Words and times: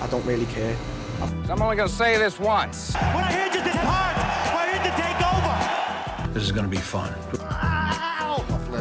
I 0.00 0.06
don't 0.06 0.24
really 0.24 0.46
care. 0.46 0.76
I'm 1.20 1.60
only 1.60 1.76
gonna 1.76 1.88
say 1.88 2.16
this 2.18 2.38
once. 2.38 2.94
We're 2.94 3.24
here 3.26 3.50
to 3.50 3.58
depart. 3.58 4.16
We're 4.54 4.72
here 4.72 4.82
to 4.84 4.92
take 4.96 5.20
over. 5.32 6.32
This 6.32 6.44
is 6.44 6.52
gonna 6.52 6.68
be 6.68 6.76
fun. 6.76 7.12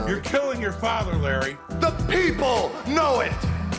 You're 0.07 0.21
killing 0.21 0.61
your 0.61 0.71
father, 0.71 1.15
Larry. 1.15 1.57
The 1.79 1.91
people 2.09 2.71
know 2.87 3.21
it. 3.21 3.33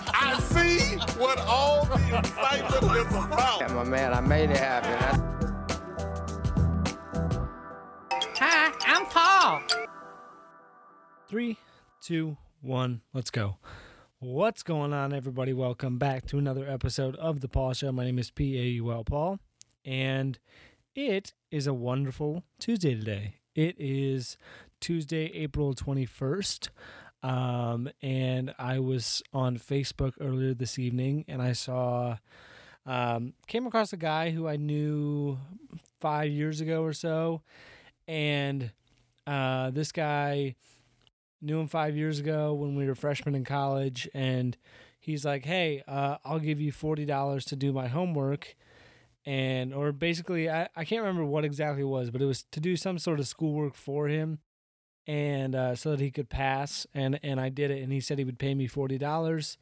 I 0.09 0.38
see 0.40 0.97
what 1.19 1.38
all 1.40 1.85
the 1.85 2.19
excitement 2.19 2.97
is 2.97 3.06
about. 3.15 3.61
Yeah, 3.61 3.73
my 3.73 3.85
man, 3.85 4.13
I 4.13 4.21
made 4.21 4.51
it 4.51 4.57
happen. 4.57 5.25
Hi, 8.41 8.73
I'm 8.87 9.07
Paul. 9.07 9.63
Three, 11.29 11.57
two, 12.01 12.37
one, 12.63 13.01
let's 13.15 13.31
go. 13.31 13.57
What's 14.21 14.64
going 14.64 14.92
on, 14.92 15.12
everybody? 15.12 15.53
Welcome 15.53 15.96
back 15.96 16.27
to 16.27 16.38
another 16.38 16.68
episode 16.68 17.14
of 17.14 17.40
The 17.40 17.46
Paul 17.46 17.72
Show. 17.72 17.92
My 17.92 18.04
name 18.04 18.18
is 18.18 18.32
P 18.32 18.59
A 18.59 18.64
U 18.64 18.90
L 18.90 19.04
Paul, 19.04 19.38
and 19.84 20.40
it 20.96 21.34
is 21.52 21.68
a 21.68 21.72
wonderful 21.72 22.42
Tuesday 22.59 22.96
today. 22.96 23.34
It 23.54 23.76
is 23.78 24.36
Tuesday, 24.80 25.26
April 25.26 25.73
21st. 25.73 26.70
Um, 27.23 27.90
and 28.02 28.52
I 28.59 28.80
was 28.80 29.23
on 29.32 29.56
Facebook 29.56 30.14
earlier 30.20 30.52
this 30.52 30.80
evening 30.80 31.24
and 31.28 31.40
I 31.40 31.52
saw, 31.52 32.16
um, 32.87 33.34
came 33.46 33.68
across 33.68 33.92
a 33.92 33.96
guy 33.96 34.30
who 34.30 34.48
I 34.48 34.56
knew 34.56 35.38
five 36.00 36.32
years 36.32 36.60
ago 36.60 36.82
or 36.82 36.92
so. 36.92 37.42
And 38.09 38.73
uh, 39.28 39.70
this 39.70 39.92
guy 39.92 40.56
knew 41.41 41.60
him 41.60 41.69
five 41.69 41.97
years 41.97 42.19
ago 42.19 42.52
when 42.55 42.74
we 42.74 42.87
were 42.87 42.95
freshmen 42.95 43.34
in 43.34 43.45
college. 43.45 44.09
And 44.15 44.56
he's 44.98 45.24
like, 45.24 45.45
hey, 45.45 45.83
uh, 45.87 46.19
I'll 46.24 46.38
give 46.38 46.60
you 46.60 46.73
$40 46.73 47.45
to 47.46 47.56
do 47.56 47.73
my 47.73 47.88
homework. 47.88 48.56
And 49.24 49.74
or 49.74 49.93
basically 49.93 50.49
I, 50.49 50.68
I 50.74 50.85
can't 50.85 51.02
remember 51.02 51.24
what 51.24 51.45
exactly 51.45 51.82
it 51.82 51.87
was 51.87 52.10
but 52.10 52.23
it 52.23 52.24
was 52.24 52.45
to 52.52 52.60
do 52.60 52.77
some 52.77 52.99
sort 52.99 53.21
of 53.21 53.29
schoolwork 53.29 53.74
for 53.74 54.09
him 54.09 54.38
and 55.07 55.54
uh, 55.54 55.74
so 55.74 55.90
that 55.90 56.01
he 56.01 56.10
could 56.10 56.30
pass 56.30 56.87
and 56.95 57.21
and 57.23 57.38
i 57.38 57.51
did 57.51 57.71
it 57.71 57.82
and 57.82 57.93
he 57.93 58.01
said 58.01 58.16
he 58.16 58.24
would 58.24 58.38
pay 58.38 58.55
me 58.55 58.66
$40 58.66 59.59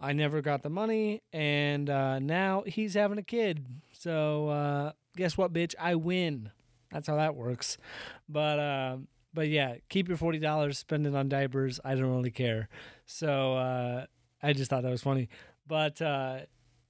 i 0.00 0.12
never 0.14 0.40
got 0.40 0.62
the 0.62 0.70
money 0.70 1.20
and 1.32 1.90
uh, 1.90 2.18
now 2.18 2.62
he's 2.66 2.94
having 2.94 3.18
a 3.18 3.22
kid. 3.22 3.64
So 3.92 4.48
uh, 4.48 4.92
guess 5.16 5.36
what 5.36 5.52
bitch? 5.52 5.74
I 5.78 5.94
win. 5.94 6.50
That's 6.92 7.08
how 7.08 7.16
that 7.16 7.34
works. 7.34 7.76
But 8.28 8.58
uh, 8.58 8.96
but 9.34 9.48
yeah 9.48 9.76
keep 9.88 10.08
your 10.08 10.16
$40 10.16 10.74
spend 10.74 11.06
it 11.06 11.14
on 11.14 11.28
diapers 11.28 11.80
i 11.84 11.94
don't 11.94 12.14
really 12.14 12.30
care 12.30 12.68
so 13.06 13.54
uh, 13.54 14.06
i 14.42 14.52
just 14.52 14.70
thought 14.70 14.82
that 14.82 14.90
was 14.90 15.02
funny 15.02 15.28
but 15.66 16.00
uh, 16.00 16.40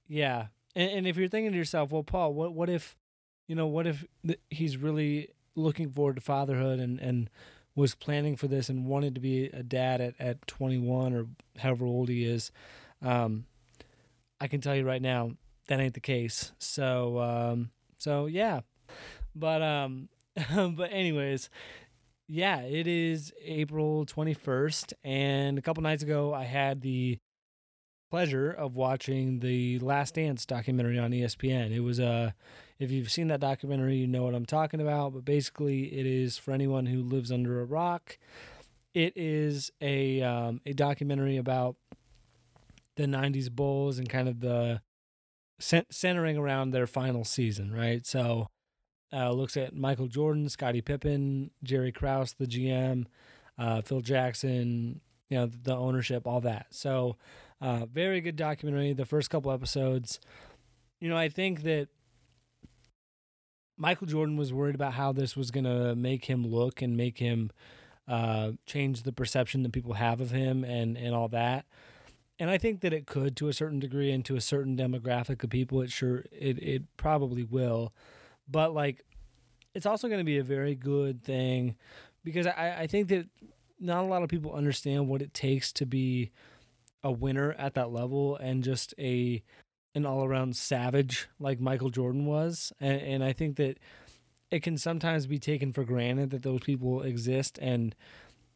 yeah 0.07 0.47
and, 0.75 0.91
and 0.91 1.07
if 1.07 1.17
you're 1.17 1.27
thinking 1.27 1.51
to 1.51 1.57
yourself, 1.57 1.91
well, 1.91 2.03
Paul, 2.03 2.33
what 2.33 2.53
what 2.53 2.69
if, 2.69 2.95
you 3.47 3.55
know, 3.55 3.67
what 3.67 3.87
if 3.87 4.05
th- 4.25 4.39
he's 4.49 4.77
really 4.77 5.29
looking 5.55 5.91
forward 5.91 6.15
to 6.15 6.21
fatherhood 6.21 6.79
and 6.79 6.99
and 6.99 7.29
was 7.75 7.95
planning 7.95 8.35
for 8.35 8.47
this 8.47 8.69
and 8.69 8.85
wanted 8.85 9.15
to 9.15 9.21
be 9.21 9.45
a 9.47 9.63
dad 9.63 10.01
at 10.01 10.15
at 10.19 10.47
21 10.47 11.13
or 11.13 11.25
however 11.57 11.85
old 11.85 12.09
he 12.09 12.25
is, 12.25 12.51
um, 13.01 13.45
I 14.39 14.47
can 14.47 14.61
tell 14.61 14.75
you 14.75 14.85
right 14.85 15.01
now 15.01 15.31
that 15.67 15.79
ain't 15.79 15.93
the 15.93 15.99
case. 15.99 16.51
So 16.59 17.19
um, 17.19 17.71
so 17.97 18.27
yeah, 18.27 18.61
but 19.35 19.61
um, 19.61 20.09
but 20.55 20.91
anyways. 20.91 21.49
Yeah, 22.31 22.61
it 22.61 22.85
is 22.85 23.33
April 23.43 24.05
21st. 24.05 24.93
And 25.03 25.57
a 25.57 25.63
couple 25.63 25.81
nights 25.81 26.03
ago, 26.03 26.31
I 26.31 26.43
had 26.43 26.81
the 26.81 27.17
pleasure 28.11 28.51
of 28.51 28.75
watching 28.75 29.39
the 29.39 29.79
Last 29.79 30.13
Dance 30.13 30.45
documentary 30.45 30.99
on 30.99 31.09
ESPN. 31.09 31.71
It 31.71 31.79
was 31.79 31.99
a, 31.99 32.05
uh, 32.05 32.31
if 32.77 32.91
you've 32.91 33.11
seen 33.11 33.29
that 33.29 33.39
documentary, 33.39 33.95
you 33.95 34.05
know 34.05 34.23
what 34.23 34.35
I'm 34.35 34.45
talking 34.45 34.79
about. 34.79 35.13
But 35.13 35.25
basically, 35.25 35.85
it 35.85 36.05
is 36.05 36.37
for 36.37 36.51
anyone 36.51 36.85
who 36.85 37.01
lives 37.01 37.31
under 37.31 37.61
a 37.61 37.65
rock. 37.65 38.19
It 38.93 39.13
is 39.15 39.71
a 39.81 40.21
um, 40.21 40.61
a 40.67 40.73
documentary 40.73 41.37
about 41.37 41.77
the 42.95 43.05
'90s 43.05 43.51
Bulls 43.51 43.97
and 43.97 44.07
kind 44.07 44.29
of 44.29 44.39
the 44.39 44.81
centering 45.59 46.37
around 46.37 46.71
their 46.71 46.87
final 46.87 47.25
season, 47.25 47.73
right? 47.73 48.05
So, 48.05 48.49
uh, 49.11 49.31
looks 49.31 49.57
at 49.57 49.75
Michael 49.75 50.07
Jordan, 50.07 50.49
Scottie 50.49 50.81
Pippen, 50.81 51.51
Jerry 51.63 51.91
Krause, 51.91 52.33
the 52.37 52.45
GM, 52.45 53.05
uh, 53.57 53.81
Phil 53.81 54.01
Jackson, 54.01 55.01
you 55.29 55.37
know, 55.37 55.45
the 55.47 55.75
ownership, 55.75 56.27
all 56.27 56.41
that. 56.41 56.67
So. 56.71 57.17
Uh, 57.61 57.85
very 57.85 58.21
good 58.21 58.37
documentary. 58.37 58.93
The 58.93 59.05
first 59.05 59.29
couple 59.29 59.51
episodes, 59.51 60.21
you 61.01 61.09
know, 61.09 61.17
I 61.17 61.27
think 61.27 61.63
that 61.63 61.89
Michael 63.77 64.07
Jordan 64.07 64.37
was 64.37 64.53
worried 64.53 64.75
about 64.75 64.93
how 64.93 65.11
this 65.11 65.35
was 65.37 65.51
going 65.51 65.63
to 65.63 65.95
make 65.95 66.25
him 66.25 66.45
look 66.45 66.81
and 66.81 66.97
make 66.97 67.17
him 67.17 67.49
uh, 68.07 68.51
change 68.65 69.03
the 69.03 69.13
perception 69.13 69.63
that 69.63 69.71
people 69.71 69.93
have 69.93 70.19
of 70.19 70.31
him 70.31 70.63
and 70.63 70.97
and 70.97 71.15
all 71.15 71.29
that. 71.29 71.65
And 72.39 72.49
I 72.49 72.57
think 72.57 72.81
that 72.81 72.93
it 72.93 73.05
could 73.05 73.35
to 73.37 73.47
a 73.47 73.53
certain 73.53 73.79
degree 73.79 74.11
and 74.11 74.23
to 74.25 74.35
a 74.35 74.41
certain 74.41 74.77
demographic 74.77 75.43
of 75.43 75.49
people. 75.49 75.81
It 75.81 75.91
sure 75.91 76.25
it 76.31 76.57
it 76.59 76.83
probably 76.97 77.43
will, 77.43 77.93
but 78.49 78.73
like, 78.73 79.03
it's 79.73 79.85
also 79.85 80.07
going 80.07 80.19
to 80.19 80.25
be 80.25 80.39
a 80.39 80.43
very 80.43 80.75
good 80.75 81.23
thing 81.23 81.75
because 82.23 82.47
I 82.47 82.77
I 82.81 82.87
think 82.87 83.09
that 83.09 83.27
not 83.79 84.03
a 84.03 84.07
lot 84.07 84.23
of 84.23 84.29
people 84.29 84.53
understand 84.53 85.07
what 85.07 85.21
it 85.21 85.33
takes 85.33 85.71
to 85.73 85.85
be 85.85 86.31
a 87.03 87.11
winner 87.11 87.53
at 87.53 87.75
that 87.75 87.91
level 87.91 88.35
and 88.37 88.63
just 88.63 88.93
a 88.99 89.41
an 89.95 90.05
all 90.05 90.23
around 90.23 90.55
savage 90.55 91.27
like 91.39 91.59
Michael 91.59 91.89
Jordan 91.89 92.25
was. 92.25 92.71
And, 92.79 93.01
and 93.01 93.23
I 93.23 93.33
think 93.33 93.55
that 93.57 93.79
it 94.51 94.63
can 94.63 94.77
sometimes 94.77 95.27
be 95.27 95.39
taken 95.39 95.73
for 95.73 95.83
granted 95.83 96.31
that 96.31 96.43
those 96.43 96.61
people 96.61 97.01
exist 97.01 97.57
and 97.61 97.95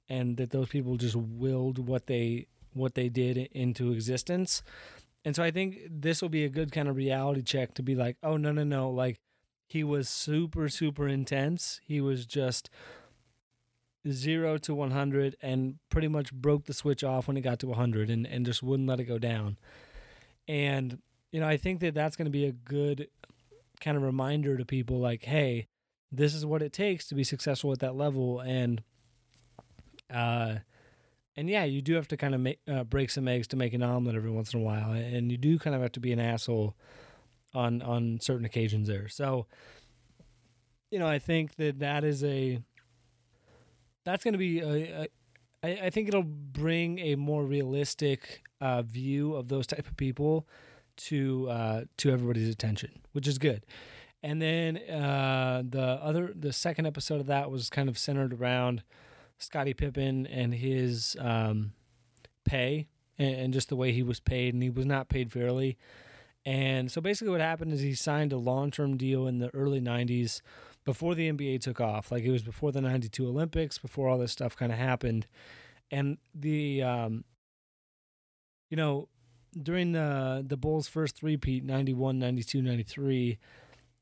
and 0.10 0.38
that 0.38 0.52
those 0.52 0.68
people 0.68 0.98
just 0.98 1.16
willed 1.16 1.88
what 1.88 2.08
they 2.08 2.48
what 2.74 2.96
they 2.96 3.10
did 3.10 3.38
into 3.38 3.92
existence. 3.92 4.64
And 5.26 5.36
so 5.36 5.44
I 5.44 5.52
think 5.52 5.78
this 5.90 6.22
will 6.22 6.30
be 6.30 6.44
a 6.44 6.50
good 6.50 6.72
kind 6.72 6.90
of 6.90 6.98
reality 6.98 7.42
check 7.42 7.74
to 7.76 7.84
be 7.84 7.96
like, 7.96 8.18
oh 8.24 8.38
no 8.38 8.52
no 8.52 8.64
no, 8.64 8.90
like 8.90 9.20
he 9.74 9.84
was 9.84 10.08
super 10.08 10.70
super 10.70 11.08
intense. 11.08 11.82
He 11.84 12.00
was 12.00 12.28
just 12.28 12.70
zero 14.08 14.60
to 14.60 14.76
100 14.76 15.36
and 15.42 15.80
pretty 15.90 16.08
much 16.08 16.32
broke 16.32 16.66
the 16.66 16.76
switch 16.76 17.04
off 17.04 17.28
when 17.28 17.38
it 17.38 17.42
got 17.42 17.58
to 17.58 17.68
100 17.68 18.12
and, 18.12 18.28
and 18.28 18.46
just 18.46 18.62
wouldn't 18.62 18.88
let 18.88 19.00
it 19.00 19.06
go 19.06 19.18
down. 19.18 19.58
And, 20.48 21.00
you 21.32 21.40
know, 21.40 21.48
I 21.48 21.58
think 21.58 21.80
that 21.80 21.96
that's 21.96 22.16
going 22.16 22.28
to 22.28 22.32
be 22.32 22.46
a 22.46 22.52
good 22.52 23.08
kind 23.82 23.98
of 23.98 24.04
reminder 24.04 24.58
to 24.58 24.64
people 24.64 25.00
like, 25.00 25.24
hey, 25.24 25.66
this 26.12 26.36
is 26.36 26.46
what 26.46 26.62
it 26.62 26.72
takes 26.72 27.08
to 27.08 27.16
be 27.16 27.24
successful 27.24 27.72
at 27.72 27.80
that 27.80 27.96
level. 27.96 28.42
And, 28.42 28.84
uh, 30.14 30.58
and 31.36 31.50
yeah, 31.50 31.64
you 31.64 31.82
do 31.82 31.96
have 31.96 32.08
to 32.10 32.18
kind 32.18 32.36
of 32.36 32.42
make, 32.42 32.60
uh, 32.68 32.84
break 32.84 33.10
some 33.10 33.28
eggs 33.28 33.48
to 33.48 33.56
make 33.56 33.74
an 33.74 33.82
omelet 33.82 34.16
every 34.16 34.30
once 34.30 34.54
in 34.54 34.60
a 34.60 34.64
while, 34.64 34.92
and 34.92 35.32
you 35.32 35.38
do 35.40 35.58
kind 35.58 35.76
of 35.76 35.82
have 35.82 35.94
to 35.94 36.00
be 36.00 36.12
an 36.12 36.20
asshole 36.20 36.76
on 37.54 37.82
on 37.82 38.20
certain 38.22 38.46
occasions 38.46 38.88
there. 38.88 39.08
So, 39.08 39.48
you 40.92 41.00
know, 41.00 41.08
I 41.08 41.20
think 41.20 41.56
that 41.56 41.80
that 41.80 42.04
is 42.04 42.24
a 42.24 42.60
that's 44.06 44.24
going 44.24 44.34
to 44.34 44.38
be 44.38 44.60
a, 44.60 45.04
a, 45.04 45.08
I, 45.64 45.86
I 45.86 45.90
think 45.90 46.08
it'll 46.08 46.24
bring 46.24 47.00
a 47.00 47.16
more 47.16 47.44
realistic 47.44 48.44
uh, 48.60 48.82
view 48.82 49.34
of 49.34 49.48
those 49.48 49.68
type 49.68 49.88
of 49.88 49.96
people 49.98 50.48
to 50.96 51.48
uh, 51.50 51.82
to 51.98 52.12
everybody's 52.12 52.50
attention, 52.50 53.02
which 53.12 53.28
is 53.28 53.38
good. 53.38 53.66
And 54.22 54.42
then 54.42 54.78
uh, 54.78 55.64
the 55.68 55.82
other 55.82 56.34
the 56.36 56.54
second 56.54 56.86
episode 56.86 57.20
of 57.20 57.28
that 57.28 57.52
was 57.52 57.70
kind 57.70 57.90
of 57.90 57.98
centered 57.98 58.34
around 58.34 58.84
Scottie 59.38 59.74
Pippen 59.74 60.28
and 60.28 60.54
his 60.54 61.18
um, 61.20 61.74
pay 62.46 62.88
and, 63.18 63.36
and 63.36 63.54
just 63.54 63.70
the 63.70 63.76
way 63.76 63.92
he 63.92 64.04
was 64.04 64.20
paid, 64.20 64.54
and 64.54 64.64
he 64.64 64.70
was 64.70 64.86
not 64.86 65.10
paid 65.10 65.32
fairly. 65.32 65.78
And 66.46 66.92
so 66.92 67.00
basically, 67.00 67.32
what 67.32 67.42
happened 67.42 67.72
is 67.72 67.82
he 67.82 67.96
signed 67.96 68.34
a 68.34 68.38
long 68.38 68.70
term 68.70 68.98
deal 68.98 69.28
in 69.28 69.40
the 69.40 69.54
early 69.54 69.80
'90s 69.80 70.42
before 70.86 71.16
the 71.16 71.32
NBA 71.32 71.62
took 71.62 71.80
off. 71.80 72.12
Like 72.12 72.24
it 72.24 72.32
was 72.32 72.44
before 72.44 72.72
the 72.72 72.82
92 72.82 73.28
Olympics, 73.28 73.78
before 73.78 74.10
all 74.10 74.18
this 74.18 74.32
stuff 74.32 74.56
kind 74.56 74.72
of 74.72 74.78
happened. 74.78 75.28
And 75.92 76.18
the, 76.34 76.84
um, 76.84 77.24
you 78.70 78.78
know, 78.78 79.08
during 79.62 79.92
the, 79.92 80.44
the 80.46 80.58
Bulls' 80.58 80.88
first 80.88 81.16
three-peat, 81.16 81.64
91, 81.64 82.20
92, 82.20 82.62
93, 82.62 83.38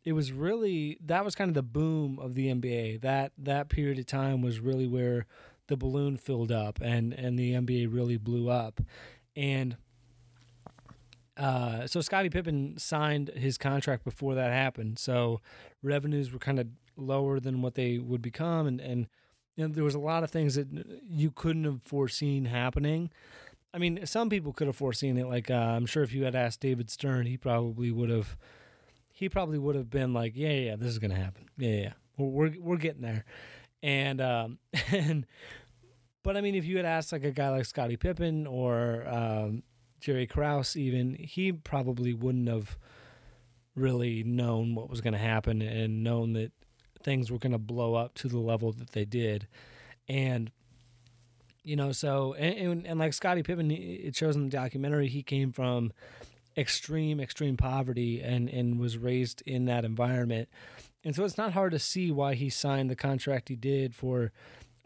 it 0.03 0.13
was 0.13 0.31
really, 0.31 0.97
that 1.05 1.25
was 1.25 1.35
kind 1.35 1.49
of 1.49 1.55
the 1.55 1.61
boom 1.61 2.17
of 2.19 2.33
the 2.33 2.47
NBA. 2.47 3.01
That, 3.01 3.33
that 3.37 3.69
period 3.69 3.99
of 3.99 4.05
time 4.05 4.41
was 4.41 4.59
really 4.59 4.87
where 4.87 5.25
the 5.67 5.77
balloon 5.77 6.17
filled 6.17 6.51
up 6.51 6.79
and, 6.81 7.13
and 7.13 7.37
the 7.37 7.53
NBA 7.53 7.93
really 7.93 8.17
blew 8.17 8.49
up. 8.49 8.81
And, 9.35 9.75
uh, 11.41 11.87
so 11.87 12.01
Scottie 12.01 12.29
Pippen 12.29 12.77
signed 12.77 13.29
his 13.29 13.57
contract 13.57 14.03
before 14.03 14.35
that 14.35 14.51
happened. 14.51 14.99
So 14.99 15.41
revenues 15.81 16.31
were 16.31 16.37
kind 16.37 16.59
of 16.59 16.67
lower 16.95 17.39
than 17.39 17.63
what 17.63 17.73
they 17.73 17.97
would 17.97 18.21
become, 18.21 18.67
and 18.67 18.79
and 18.79 19.07
you 19.55 19.67
know, 19.67 19.73
there 19.73 19.83
was 19.83 19.95
a 19.95 19.99
lot 19.99 20.23
of 20.23 20.29
things 20.29 20.53
that 20.53 20.67
you 21.09 21.31
couldn't 21.31 21.63
have 21.63 21.81
foreseen 21.81 22.45
happening. 22.45 23.09
I 23.73 23.79
mean, 23.79 24.05
some 24.05 24.29
people 24.29 24.53
could 24.53 24.67
have 24.67 24.75
foreseen 24.75 25.17
it. 25.17 25.25
Like, 25.27 25.49
uh, 25.49 25.55
I'm 25.55 25.87
sure 25.87 26.03
if 26.03 26.13
you 26.13 26.25
had 26.25 26.35
asked 26.35 26.59
David 26.59 26.91
Stern, 26.91 27.25
he 27.25 27.37
probably 27.37 27.91
would 27.91 28.11
have. 28.11 28.37
He 29.11 29.27
probably 29.27 29.57
would 29.57 29.75
have 29.75 29.89
been 29.89 30.13
like, 30.13 30.33
"Yeah, 30.35 30.51
yeah, 30.51 30.75
this 30.75 30.89
is 30.89 30.99
gonna 30.99 31.15
happen. 31.15 31.49
Yeah, 31.57 31.69
yeah, 31.69 31.93
we're 32.17 32.27
we're, 32.27 32.53
we're 32.59 32.77
getting 32.77 33.01
there." 33.01 33.25
And 33.81 34.21
um, 34.21 34.59
and 34.91 35.25
but 36.21 36.37
I 36.37 36.41
mean, 36.41 36.53
if 36.53 36.65
you 36.65 36.77
had 36.77 36.85
asked 36.85 37.11
like 37.11 37.23
a 37.23 37.31
guy 37.31 37.49
like 37.49 37.65
Scottie 37.65 37.97
Pippen 37.97 38.45
or 38.45 39.07
um, 39.07 39.63
Jerry 40.01 40.27
Krause, 40.27 40.75
even 40.75 41.15
he 41.15 41.51
probably 41.51 42.13
wouldn't 42.13 42.49
have 42.49 42.77
really 43.75 44.23
known 44.23 44.75
what 44.75 44.89
was 44.89 44.99
going 44.99 45.13
to 45.13 45.19
happen 45.19 45.61
and 45.61 46.03
known 46.03 46.33
that 46.33 46.51
things 47.03 47.31
were 47.31 47.37
going 47.37 47.51
to 47.51 47.57
blow 47.57 47.93
up 47.93 48.13
to 48.15 48.27
the 48.27 48.39
level 48.39 48.71
that 48.73 48.91
they 48.91 49.05
did. 49.05 49.47
And 50.09 50.51
you 51.63 51.75
know, 51.75 51.91
so 51.91 52.33
and, 52.33 52.57
and, 52.57 52.87
and 52.87 52.99
like 52.99 53.13
Scottie 53.13 53.43
Pippen, 53.43 53.69
it 53.71 54.15
shows 54.15 54.35
in 54.35 54.45
the 54.45 54.49
documentary, 54.49 55.07
he 55.07 55.21
came 55.21 55.51
from 55.51 55.93
extreme, 56.57 57.19
extreme 57.19 57.55
poverty 57.55 58.21
and 58.21 58.49
and 58.49 58.79
was 58.79 58.97
raised 58.97 59.41
in 59.45 59.65
that 59.65 59.85
environment. 59.85 60.49
And 61.03 61.15
so 61.15 61.23
it's 61.23 61.37
not 61.37 61.53
hard 61.53 61.71
to 61.71 61.79
see 61.79 62.11
why 62.11 62.33
he 62.35 62.49
signed 62.49 62.89
the 62.89 62.95
contract 62.95 63.49
he 63.49 63.55
did 63.55 63.95
for 63.95 64.31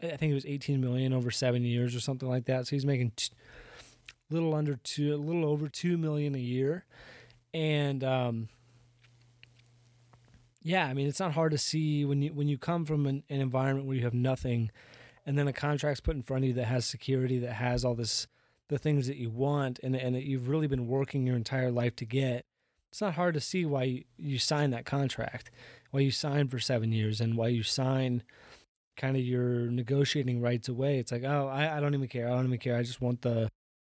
I 0.02 0.16
think 0.16 0.30
it 0.30 0.34
was 0.34 0.44
18 0.44 0.78
million 0.78 1.14
over 1.14 1.30
7 1.30 1.62
years 1.62 1.96
or 1.96 2.00
something 2.00 2.28
like 2.28 2.44
that. 2.44 2.66
So 2.66 2.76
he's 2.76 2.84
making 2.84 3.12
t- 3.16 3.32
little 4.30 4.54
under 4.54 4.76
2 4.76 5.14
a 5.14 5.16
little 5.16 5.44
over 5.44 5.68
2 5.68 5.96
million 5.96 6.34
a 6.34 6.38
year. 6.38 6.84
And 7.54 8.02
um 8.04 8.48
yeah, 10.62 10.86
I 10.86 10.94
mean 10.94 11.06
it's 11.06 11.20
not 11.20 11.32
hard 11.32 11.52
to 11.52 11.58
see 11.58 12.04
when 12.04 12.22
you 12.22 12.32
when 12.32 12.48
you 12.48 12.58
come 12.58 12.84
from 12.84 13.06
an, 13.06 13.22
an 13.28 13.40
environment 13.40 13.86
where 13.86 13.96
you 13.96 14.04
have 14.04 14.14
nothing 14.14 14.70
and 15.24 15.38
then 15.38 15.48
a 15.48 15.52
contract's 15.52 16.00
put 16.00 16.16
in 16.16 16.22
front 16.22 16.44
of 16.44 16.48
you 16.48 16.54
that 16.54 16.66
has 16.66 16.84
security 16.84 17.38
that 17.38 17.54
has 17.54 17.84
all 17.84 17.94
this 17.94 18.26
the 18.68 18.78
things 18.78 19.06
that 19.06 19.16
you 19.16 19.30
want 19.30 19.78
and 19.82 19.94
and 19.94 20.14
that 20.14 20.24
you've 20.24 20.48
really 20.48 20.66
been 20.66 20.88
working 20.88 21.26
your 21.26 21.36
entire 21.36 21.70
life 21.70 21.94
to 21.96 22.04
get 22.04 22.44
it's 22.90 23.00
not 23.00 23.14
hard 23.14 23.34
to 23.34 23.40
see 23.40 23.64
why 23.64 23.82
you, 23.82 24.04
you 24.16 24.38
sign 24.38 24.70
that 24.70 24.84
contract 24.84 25.50
why 25.92 26.00
you 26.00 26.10
sign 26.10 26.48
for 26.48 26.58
seven 26.58 26.92
years 26.92 27.20
and 27.20 27.36
why 27.36 27.48
you 27.48 27.62
sign 27.62 28.22
kind 28.96 29.16
of 29.16 29.22
your 29.22 29.70
negotiating 29.70 30.40
rights 30.40 30.68
away. 30.68 30.98
It's 30.98 31.12
like 31.12 31.24
oh 31.24 31.48
I, 31.48 31.76
I 31.76 31.80
don't 31.80 31.94
even 31.94 32.08
care. 32.08 32.28
I 32.28 32.34
don't 32.34 32.46
even 32.46 32.58
care. 32.58 32.76
I 32.76 32.82
just 32.82 33.00
want 33.00 33.22
the 33.22 33.50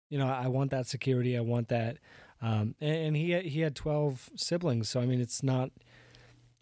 you 0.09 0.19
know 0.19 0.27
i 0.27 0.47
want 0.47 0.71
that 0.71 0.87
security 0.87 1.37
i 1.37 1.41
want 1.41 1.69
that 1.69 1.99
um, 2.41 2.77
and, 2.81 2.97
and 2.97 3.17
he 3.17 3.31
had, 3.33 3.45
he 3.47 3.61
had 3.61 3.75
12 3.75 4.31
siblings 4.37 4.89
so 4.89 5.01
i 5.01 5.07
mean 5.07 5.21
it's 5.21 5.43
not 5.43 5.71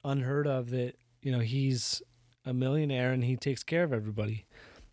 unheard 0.04 0.46
of 0.46 0.70
that 0.70 0.94
you 1.22 1.32
know 1.32 1.40
he's 1.40 2.02
a 2.46 2.54
millionaire 2.54 3.12
and 3.12 3.24
he 3.24 3.36
takes 3.36 3.62
care 3.62 3.82
of 3.82 3.92
everybody. 3.92 4.46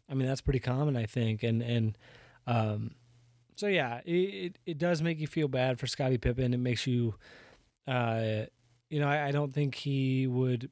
I 0.10 0.16
mean, 0.16 0.28
that's 0.28 0.42
pretty 0.42 0.60
common, 0.60 0.98
I 0.98 1.06
think. 1.06 1.44
And 1.44 1.62
and 1.62 1.98
um, 2.48 2.96
so 3.56 3.68
yeah, 3.68 4.02
it, 4.06 4.12
it, 4.12 4.60
it 4.66 4.78
does 4.78 5.02
make 5.02 5.20
you 5.20 5.28
feel 5.28 5.48
bad 5.48 5.80
for 5.80 5.88
Scottie 5.88 6.18
Pippen. 6.18 6.54
It 6.54 6.60
makes 6.60 6.86
you, 6.88 7.16
uh, 7.88 8.46
you 8.90 9.00
know, 9.00 9.08
I, 9.08 9.28
I 9.28 9.32
don't 9.32 9.54
think 9.54 9.76
he 9.76 10.28
would. 10.28 10.70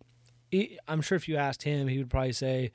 He, 0.49 0.77
I'm 0.87 1.01
sure 1.01 1.15
if 1.15 1.29
you 1.29 1.37
asked 1.37 1.63
him, 1.63 1.87
he 1.87 1.99
would 1.99 2.09
probably 2.09 2.33
say, 2.33 2.71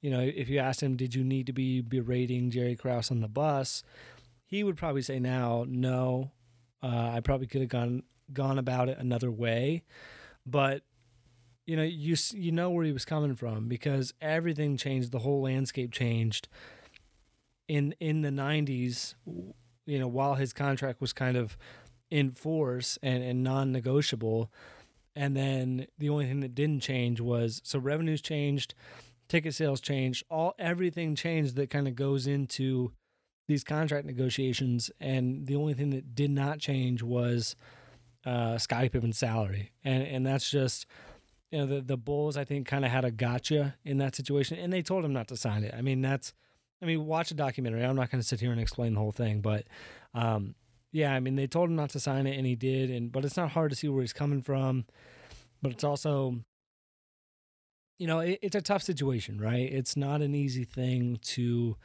you 0.00 0.10
know, 0.10 0.20
if 0.20 0.48
you 0.48 0.58
asked 0.58 0.82
him, 0.82 0.96
did 0.96 1.14
you 1.14 1.22
need 1.22 1.46
to 1.46 1.52
be 1.52 1.80
berating 1.80 2.50
Jerry 2.50 2.74
Krause 2.74 3.10
on 3.10 3.20
the 3.20 3.28
bus? 3.28 3.82
He 4.46 4.62
would 4.62 4.76
probably 4.76 5.02
say 5.02 5.18
now, 5.18 5.64
no. 5.68 6.32
Uh, 6.82 7.12
I 7.14 7.20
probably 7.20 7.46
could 7.46 7.62
have 7.62 7.70
gone 7.70 8.02
gone 8.32 8.58
about 8.58 8.88
it 8.88 8.98
another 8.98 9.30
way, 9.30 9.84
but 10.46 10.82
you 11.66 11.76
know 11.76 11.82
you 11.82 12.16
you 12.32 12.52
know 12.52 12.70
where 12.70 12.84
he 12.84 12.92
was 12.92 13.04
coming 13.04 13.34
from 13.34 13.68
because 13.68 14.12
everything 14.20 14.76
changed 14.76 15.12
the 15.12 15.20
whole 15.20 15.42
landscape 15.42 15.92
changed 15.92 16.48
in 17.68 17.94
in 18.00 18.20
the 18.20 18.30
90s 18.30 19.14
you 19.86 19.98
know 19.98 20.08
while 20.08 20.34
his 20.34 20.52
contract 20.52 21.00
was 21.00 21.12
kind 21.12 21.36
of 21.36 21.56
in 22.10 22.30
force 22.30 22.98
and, 23.02 23.22
and 23.22 23.42
non-negotiable 23.42 24.52
and 25.16 25.36
then 25.36 25.86
the 25.98 26.10
only 26.10 26.26
thing 26.26 26.40
that 26.40 26.54
didn't 26.54 26.80
change 26.80 27.20
was 27.20 27.60
so 27.64 27.78
revenues 27.78 28.20
changed 28.20 28.74
ticket 29.28 29.54
sales 29.54 29.80
changed 29.80 30.22
all 30.30 30.54
everything 30.58 31.14
changed 31.14 31.56
that 31.56 31.70
kind 31.70 31.88
of 31.88 31.94
goes 31.94 32.26
into 32.26 32.92
these 33.46 33.64
contract 33.64 34.06
negotiations 34.06 34.90
and 35.00 35.46
the 35.46 35.56
only 35.56 35.74
thing 35.74 35.90
that 35.90 36.14
did 36.14 36.30
not 36.30 36.58
change 36.58 37.02
was 37.02 37.56
uh 38.24 38.56
Scottie 38.58 38.88
Pippen's 38.88 39.18
salary 39.18 39.72
and 39.84 40.02
and 40.02 40.26
that's 40.26 40.50
just 40.50 40.86
you 41.54 41.60
know 41.60 41.66
the 41.66 41.80
the 41.80 41.96
Bulls 41.96 42.36
I 42.36 42.44
think 42.44 42.66
kind 42.66 42.84
of 42.84 42.90
had 42.90 43.04
a 43.04 43.12
gotcha 43.12 43.76
in 43.84 43.98
that 43.98 44.16
situation, 44.16 44.58
and 44.58 44.72
they 44.72 44.82
told 44.82 45.04
him 45.04 45.12
not 45.12 45.28
to 45.28 45.36
sign 45.36 45.62
it. 45.62 45.72
I 45.72 45.82
mean 45.82 46.02
that's, 46.02 46.32
I 46.82 46.86
mean 46.86 47.06
watch 47.06 47.30
a 47.30 47.34
documentary. 47.34 47.84
I'm 47.84 47.94
not 47.94 48.10
going 48.10 48.20
to 48.20 48.26
sit 48.26 48.40
here 48.40 48.50
and 48.50 48.60
explain 48.60 48.94
the 48.94 48.98
whole 49.00 49.12
thing, 49.12 49.40
but 49.40 49.64
um, 50.14 50.56
yeah, 50.90 51.14
I 51.14 51.20
mean 51.20 51.36
they 51.36 51.46
told 51.46 51.70
him 51.70 51.76
not 51.76 51.90
to 51.90 52.00
sign 52.00 52.26
it, 52.26 52.36
and 52.36 52.44
he 52.44 52.56
did. 52.56 52.90
And 52.90 53.12
but 53.12 53.24
it's 53.24 53.36
not 53.36 53.52
hard 53.52 53.70
to 53.70 53.76
see 53.76 53.86
where 53.86 54.00
he's 54.00 54.12
coming 54.12 54.42
from, 54.42 54.84
but 55.62 55.70
it's 55.70 55.84
also, 55.84 56.40
you 58.00 58.08
know, 58.08 58.18
it, 58.18 58.40
it's 58.42 58.56
a 58.56 58.60
tough 58.60 58.82
situation, 58.82 59.40
right? 59.40 59.72
It's 59.72 59.96
not 59.96 60.22
an 60.22 60.34
easy 60.34 60.64
thing 60.64 61.20
to 61.22 61.76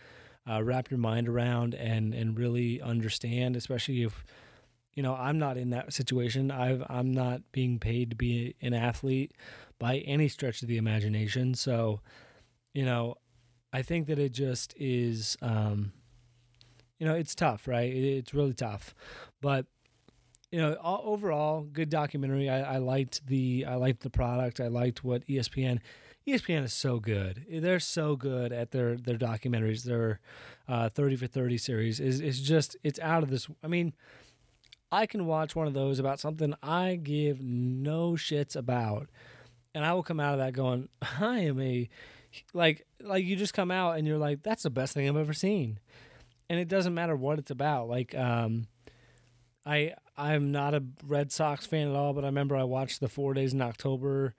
uh, 0.49 0.63
wrap 0.63 0.89
your 0.89 0.99
mind 0.99 1.27
around 1.27 1.73
and 1.75 2.13
and 2.13 2.37
really 2.37 2.81
understand, 2.81 3.55
especially 3.55 4.03
if 4.03 4.23
you 4.93 5.03
know 5.03 5.15
i'm 5.15 5.39
not 5.39 5.57
in 5.57 5.69
that 5.69 5.93
situation. 5.93 6.51
I've 6.51 6.83
i'm 6.89 7.11
not 7.11 7.41
being 7.51 7.79
paid 7.79 8.09
to 8.11 8.15
be 8.15 8.55
an 8.61 8.73
athlete 8.73 9.33
by 9.77 9.97
any 9.99 10.27
stretch 10.27 10.61
of 10.61 10.67
the 10.67 10.77
imagination. 10.77 11.53
So 11.53 12.01
you 12.73 12.85
know 12.85 13.15
i 13.73 13.81
think 13.81 14.07
that 14.07 14.19
it 14.19 14.31
just 14.31 14.73
is 14.77 15.37
um 15.41 15.91
you 16.99 17.05
know 17.05 17.15
it's 17.15 17.35
tough 17.35 17.67
right? 17.67 17.91
It's 17.91 18.33
really 18.33 18.53
tough. 18.53 18.93
But 19.41 19.65
you 20.51 20.59
know 20.59 20.75
all, 20.81 21.01
overall 21.05 21.61
good 21.61 21.89
documentary. 21.89 22.49
I, 22.49 22.75
I 22.75 22.77
liked 22.77 23.25
the 23.27 23.65
i 23.67 23.75
liked 23.75 24.01
the 24.01 24.09
product. 24.09 24.59
I 24.59 24.67
liked 24.67 25.03
what 25.03 25.25
espn 25.27 25.79
espn 26.31 26.63
is 26.63 26.73
so 26.73 26.99
good. 26.99 27.45
They're 27.49 27.79
so 27.79 28.15
good 28.15 28.51
at 28.51 28.71
their 28.71 28.95
their 28.95 29.17
documentaries 29.17 29.83
their 29.83 30.19
uh 30.67 30.89
30 30.89 31.15
for 31.17 31.27
30 31.27 31.57
series. 31.57 31.99
Is 31.99 32.19
is 32.21 32.41
just 32.41 32.75
it's 32.83 32.99
out 32.99 33.23
of 33.23 33.29
this 33.29 33.47
i 33.63 33.67
mean 33.67 33.93
I 34.91 35.05
can 35.05 35.25
watch 35.25 35.55
one 35.55 35.67
of 35.67 35.73
those 35.73 35.99
about 35.99 36.19
something 36.19 36.53
I 36.63 36.95
give 36.95 37.41
no 37.41 38.13
shits 38.13 38.55
about, 38.55 39.07
and 39.75 39.85
I 39.85 39.93
will 39.93 40.03
come 40.03 40.19
out 40.19 40.33
of 40.33 40.39
that 40.39 40.53
going, 40.53 40.89
I 41.19 41.39
am 41.39 41.59
a 41.59 41.89
like 42.53 42.85
like 43.01 43.23
you 43.23 43.35
just 43.35 43.53
come 43.53 43.71
out 43.71 43.97
and 43.97 44.07
you're 44.07 44.17
like, 44.17 44.43
that's 44.43 44.63
the 44.63 44.69
best 44.69 44.93
thing 44.93 45.07
I've 45.07 45.17
ever 45.17 45.33
seen, 45.33 45.79
and 46.49 46.59
it 46.59 46.67
doesn't 46.67 46.93
matter 46.93 47.15
what 47.15 47.39
it's 47.39 47.51
about. 47.51 47.87
Like, 47.87 48.15
um, 48.15 48.67
I 49.65 49.93
I'm 50.17 50.51
not 50.51 50.73
a 50.73 50.83
Red 51.05 51.31
Sox 51.31 51.65
fan 51.65 51.87
at 51.87 51.95
all, 51.95 52.13
but 52.13 52.23
I 52.23 52.27
remember 52.27 52.55
I 52.55 52.63
watched 52.63 52.99
the 52.99 53.09
Four 53.09 53.35
Days 53.35 53.53
in 53.53 53.61
October, 53.61 54.33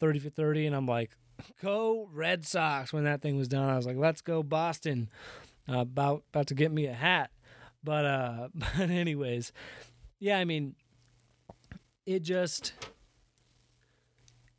thirty 0.00 0.18
for 0.18 0.30
thirty, 0.30 0.66
and 0.66 0.76
I'm 0.76 0.86
like, 0.86 1.12
go 1.62 2.08
Red 2.12 2.44
Sox 2.44 2.92
when 2.92 3.04
that 3.04 3.22
thing 3.22 3.36
was 3.36 3.48
done. 3.48 3.68
I 3.68 3.76
was 3.76 3.86
like, 3.86 3.96
let's 3.96 4.20
go 4.20 4.42
Boston. 4.42 5.08
Uh, 5.68 5.78
about 5.78 6.24
about 6.28 6.48
to 6.48 6.54
get 6.54 6.70
me 6.70 6.86
a 6.86 6.92
hat, 6.92 7.30
but 7.82 8.04
uh, 8.04 8.48
but 8.54 8.90
anyways, 8.90 9.52
yeah, 10.18 10.38
I 10.38 10.44
mean, 10.44 10.74
it 12.06 12.22
just 12.22 12.72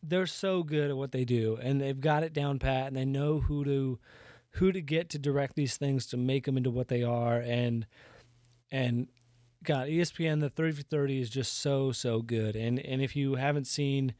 they're 0.01 0.25
so 0.27 0.63
good 0.63 0.89
at 0.89 0.97
what 0.97 1.11
they 1.11 1.25
do, 1.25 1.57
and 1.61 1.79
they've 1.79 1.99
got 1.99 2.23
it 2.23 2.33
down 2.33 2.59
pat, 2.59 2.87
and 2.87 2.95
they 2.95 3.05
know 3.05 3.39
who 3.39 3.63
to 3.65 3.99
who 4.51 4.71
to 4.71 4.81
get 4.81 5.09
to 5.09 5.19
direct 5.19 5.55
these 5.55 5.77
things 5.77 6.05
to 6.07 6.17
make 6.17 6.45
them 6.45 6.57
into 6.57 6.71
what 6.71 6.87
they 6.87 7.03
are, 7.03 7.37
and 7.37 7.85
and 8.71 9.07
God, 9.63 9.87
ESPN 9.87 10.39
the 10.41 10.49
thirty 10.49 10.71
for 10.71 10.83
thirty 10.83 11.19
is 11.19 11.29
just 11.29 11.59
so 11.59 11.91
so 11.91 12.21
good, 12.21 12.55
and 12.55 12.79
and 12.79 13.01
if 13.01 13.15
you 13.15 13.35
haven't 13.35 13.65
seen, 13.65 14.13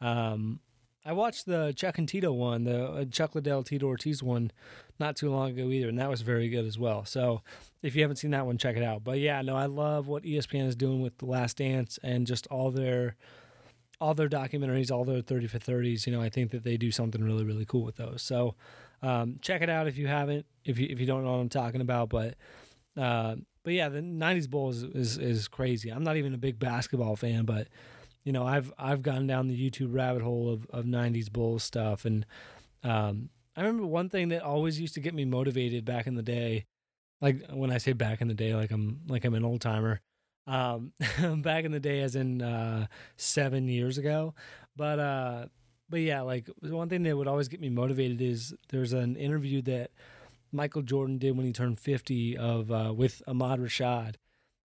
um, 0.00 0.60
I 1.06 1.12
watched 1.12 1.44
the 1.44 1.72
Chuck 1.76 1.98
and 1.98 2.08
Tito 2.08 2.32
one, 2.32 2.64
the 2.64 2.84
uh, 2.84 3.04
Chuck 3.04 3.34
Liddell 3.34 3.62
Tito 3.62 3.86
Ortiz 3.86 4.22
one, 4.22 4.50
not 4.98 5.16
too 5.16 5.30
long 5.30 5.50
ago 5.50 5.68
either, 5.68 5.88
and 5.88 5.98
that 5.98 6.08
was 6.08 6.22
very 6.22 6.48
good 6.48 6.64
as 6.64 6.78
well. 6.78 7.04
So 7.04 7.42
if 7.82 7.94
you 7.94 8.02
haven't 8.02 8.16
seen 8.16 8.30
that 8.30 8.46
one, 8.46 8.56
check 8.56 8.76
it 8.76 8.82
out. 8.82 9.04
But 9.04 9.18
yeah, 9.18 9.42
no, 9.42 9.54
I 9.54 9.66
love 9.66 10.08
what 10.08 10.22
ESPN 10.22 10.66
is 10.66 10.76
doing 10.76 11.02
with 11.02 11.18
The 11.18 11.26
Last 11.26 11.58
Dance 11.58 11.98
and 12.02 12.26
just 12.26 12.46
all 12.46 12.70
their 12.70 13.16
all 14.00 14.14
their 14.14 14.28
documentaries, 14.28 14.90
all 14.90 15.04
their 15.04 15.20
30 15.20 15.46
for 15.46 15.58
30s. 15.58 16.06
You 16.06 16.12
know, 16.12 16.20
I 16.20 16.28
think 16.28 16.50
that 16.50 16.64
they 16.64 16.76
do 16.76 16.90
something 16.90 17.22
really, 17.22 17.44
really 17.44 17.64
cool 17.64 17.84
with 17.84 17.96
those. 17.96 18.22
So 18.22 18.54
um, 19.02 19.38
check 19.42 19.62
it 19.62 19.68
out 19.68 19.86
if 19.86 19.98
you 19.98 20.06
haven't, 20.06 20.46
if 20.64 20.78
you 20.78 20.88
if 20.90 21.00
you 21.00 21.06
don't 21.06 21.24
know 21.24 21.32
what 21.32 21.38
I'm 21.38 21.48
talking 21.50 21.82
about. 21.82 22.08
But 22.08 22.34
uh, 22.96 23.36
but 23.62 23.74
yeah, 23.74 23.90
the 23.90 24.00
90s 24.00 24.48
Bulls 24.48 24.82
is, 24.82 24.94
is 24.94 25.18
is 25.18 25.48
crazy. 25.48 25.90
I'm 25.90 26.02
not 26.02 26.16
even 26.16 26.32
a 26.32 26.38
big 26.38 26.58
basketball 26.58 27.16
fan, 27.16 27.44
but 27.44 27.68
you 28.24 28.32
know, 28.32 28.46
I've 28.46 28.72
I've 28.78 29.02
gone 29.02 29.26
down 29.26 29.48
the 29.48 29.70
YouTube 29.70 29.94
rabbit 29.94 30.22
hole 30.22 30.52
of, 30.52 30.66
of 30.70 30.84
90s 30.84 31.30
Bulls 31.30 31.62
stuff 31.62 32.04
and 32.04 32.26
um, 32.82 33.30
I 33.56 33.60
remember 33.60 33.86
one 33.86 34.08
thing 34.08 34.28
that 34.28 34.42
always 34.42 34.80
used 34.80 34.94
to 34.94 35.00
get 35.00 35.14
me 35.14 35.24
motivated 35.24 35.84
back 35.84 36.06
in 36.06 36.14
the 36.16 36.22
day 36.22 36.66
like 37.24 37.50
when 37.50 37.72
I 37.72 37.78
say 37.78 37.94
back 37.94 38.20
in 38.20 38.28
the 38.28 38.34
day, 38.34 38.54
like 38.54 38.70
I'm 38.70 39.00
like 39.08 39.24
I'm 39.24 39.34
an 39.34 39.44
old 39.44 39.62
timer. 39.62 40.00
Um, 40.46 40.92
back 41.42 41.64
in 41.64 41.72
the 41.72 41.80
day, 41.80 42.00
as 42.00 42.16
in 42.16 42.42
uh, 42.42 42.86
seven 43.16 43.66
years 43.66 43.96
ago. 43.96 44.34
But 44.76 44.98
uh, 44.98 45.46
but 45.88 46.00
yeah, 46.00 46.20
like 46.20 46.50
one 46.60 46.90
thing 46.90 47.02
that 47.04 47.16
would 47.16 47.26
always 47.26 47.48
get 47.48 47.60
me 47.60 47.70
motivated 47.70 48.20
is 48.20 48.54
there's 48.68 48.92
an 48.92 49.16
interview 49.16 49.62
that 49.62 49.90
Michael 50.52 50.82
Jordan 50.82 51.16
did 51.16 51.34
when 51.34 51.46
he 51.46 51.52
turned 51.52 51.80
50 51.80 52.36
of 52.36 52.70
uh, 52.70 52.92
with 52.94 53.22
Ahmad 53.26 53.58
Rashad, 53.58 54.16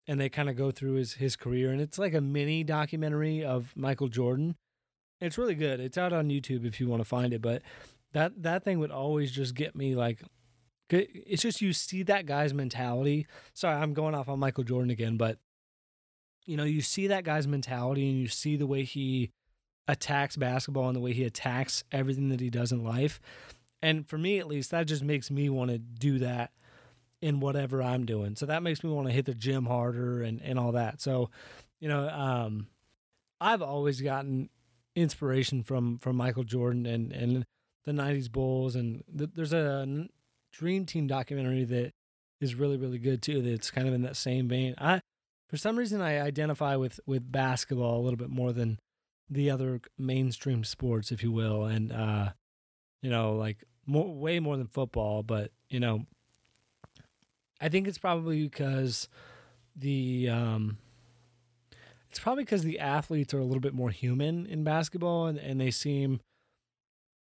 and 0.08 0.18
they 0.18 0.30
kind 0.30 0.48
of 0.48 0.56
go 0.56 0.70
through 0.70 0.94
his 0.94 1.14
his 1.14 1.36
career, 1.36 1.70
and 1.70 1.80
it's 1.80 1.98
like 1.98 2.14
a 2.14 2.20
mini 2.20 2.64
documentary 2.64 3.44
of 3.44 3.72
Michael 3.76 4.08
Jordan. 4.08 4.56
It's 5.20 5.38
really 5.38 5.54
good. 5.54 5.78
It's 5.78 5.98
out 5.98 6.12
on 6.12 6.28
YouTube 6.28 6.64
if 6.64 6.80
you 6.80 6.88
want 6.88 7.00
to 7.00 7.08
find 7.08 7.32
it, 7.32 7.42
but 7.42 7.62
that 8.12 8.42
that 8.42 8.64
thing 8.64 8.78
would 8.80 8.90
always 8.90 9.30
just 9.30 9.54
get 9.54 9.76
me 9.76 9.94
like 9.94 10.22
it's 10.90 11.42
just 11.42 11.60
you 11.60 11.74
see 11.74 12.02
that 12.04 12.24
guy's 12.24 12.54
mentality. 12.54 13.26
Sorry, 13.52 13.76
I'm 13.76 13.92
going 13.92 14.14
off 14.14 14.28
on 14.28 14.38
Michael 14.38 14.64
Jordan 14.64 14.90
again, 14.90 15.18
but 15.18 15.38
you 16.46 16.56
know, 16.56 16.64
you 16.64 16.80
see 16.80 17.08
that 17.08 17.24
guy's 17.24 17.46
mentality 17.46 18.08
and 18.08 18.18
you 18.18 18.26
see 18.26 18.56
the 18.56 18.66
way 18.66 18.82
he 18.82 19.30
attacks 19.86 20.36
basketball 20.36 20.86
and 20.86 20.96
the 20.96 21.00
way 21.00 21.12
he 21.12 21.24
attacks 21.24 21.84
everything 21.92 22.30
that 22.30 22.40
he 22.40 22.48
does 22.48 22.72
in 22.72 22.82
life. 22.82 23.20
And 23.82 24.08
for 24.08 24.16
me, 24.16 24.38
at 24.38 24.46
least, 24.46 24.70
that 24.70 24.86
just 24.86 25.04
makes 25.04 25.30
me 25.30 25.50
want 25.50 25.70
to 25.70 25.78
do 25.78 26.18
that 26.20 26.52
in 27.20 27.40
whatever 27.40 27.82
I'm 27.82 28.06
doing. 28.06 28.36
So 28.36 28.46
that 28.46 28.62
makes 28.62 28.82
me 28.84 28.90
want 28.90 29.08
to 29.08 29.12
hit 29.12 29.26
the 29.26 29.34
gym 29.34 29.66
harder 29.66 30.22
and, 30.22 30.40
and 30.42 30.58
all 30.58 30.72
that. 30.72 31.00
So, 31.00 31.30
you 31.80 31.88
know, 31.88 32.08
um, 32.08 32.68
I've 33.40 33.62
always 33.62 34.00
gotten 34.00 34.50
inspiration 34.96 35.62
from 35.62 35.98
from 35.98 36.16
Michael 36.16 36.44
Jordan 36.44 36.86
and 36.86 37.12
and 37.12 37.44
the 37.84 37.92
'90s 37.92 38.30
Bulls, 38.30 38.74
and 38.74 39.04
th- 39.16 39.30
there's 39.34 39.52
a 39.52 40.08
Dream 40.52 40.86
Team 40.86 41.06
documentary 41.06 41.64
that 41.64 41.92
is 42.40 42.54
really 42.54 42.76
really 42.76 42.98
good 42.98 43.22
too. 43.22 43.42
That's 43.42 43.70
kind 43.70 43.86
of 43.88 43.94
in 43.94 44.02
that 44.02 44.16
same 44.16 44.48
vein. 44.48 44.74
I 44.78 45.00
for 45.48 45.56
some 45.56 45.76
reason 45.76 46.00
I 46.00 46.20
identify 46.20 46.76
with 46.76 47.00
with 47.06 47.30
basketball 47.30 48.00
a 48.00 48.02
little 48.02 48.18
bit 48.18 48.30
more 48.30 48.52
than 48.52 48.78
the 49.30 49.50
other 49.50 49.80
mainstream 49.98 50.64
sports, 50.64 51.12
if 51.12 51.22
you 51.22 51.30
will, 51.30 51.64
and 51.64 51.92
uh, 51.92 52.30
you 53.02 53.10
know, 53.10 53.34
like 53.34 53.64
more, 53.86 54.12
way 54.12 54.40
more 54.40 54.56
than 54.56 54.66
football. 54.66 55.22
But 55.22 55.52
you 55.68 55.80
know, 55.80 56.06
I 57.60 57.68
think 57.68 57.88
it's 57.88 57.98
probably 57.98 58.42
because 58.44 59.08
the 59.76 60.28
um, 60.28 60.78
it's 62.10 62.18
probably 62.18 62.44
because 62.44 62.62
the 62.62 62.78
athletes 62.78 63.34
are 63.34 63.38
a 63.38 63.44
little 63.44 63.60
bit 63.60 63.74
more 63.74 63.90
human 63.90 64.46
in 64.46 64.64
basketball, 64.64 65.26
and, 65.26 65.38
and 65.38 65.60
they 65.60 65.70
seem 65.70 66.20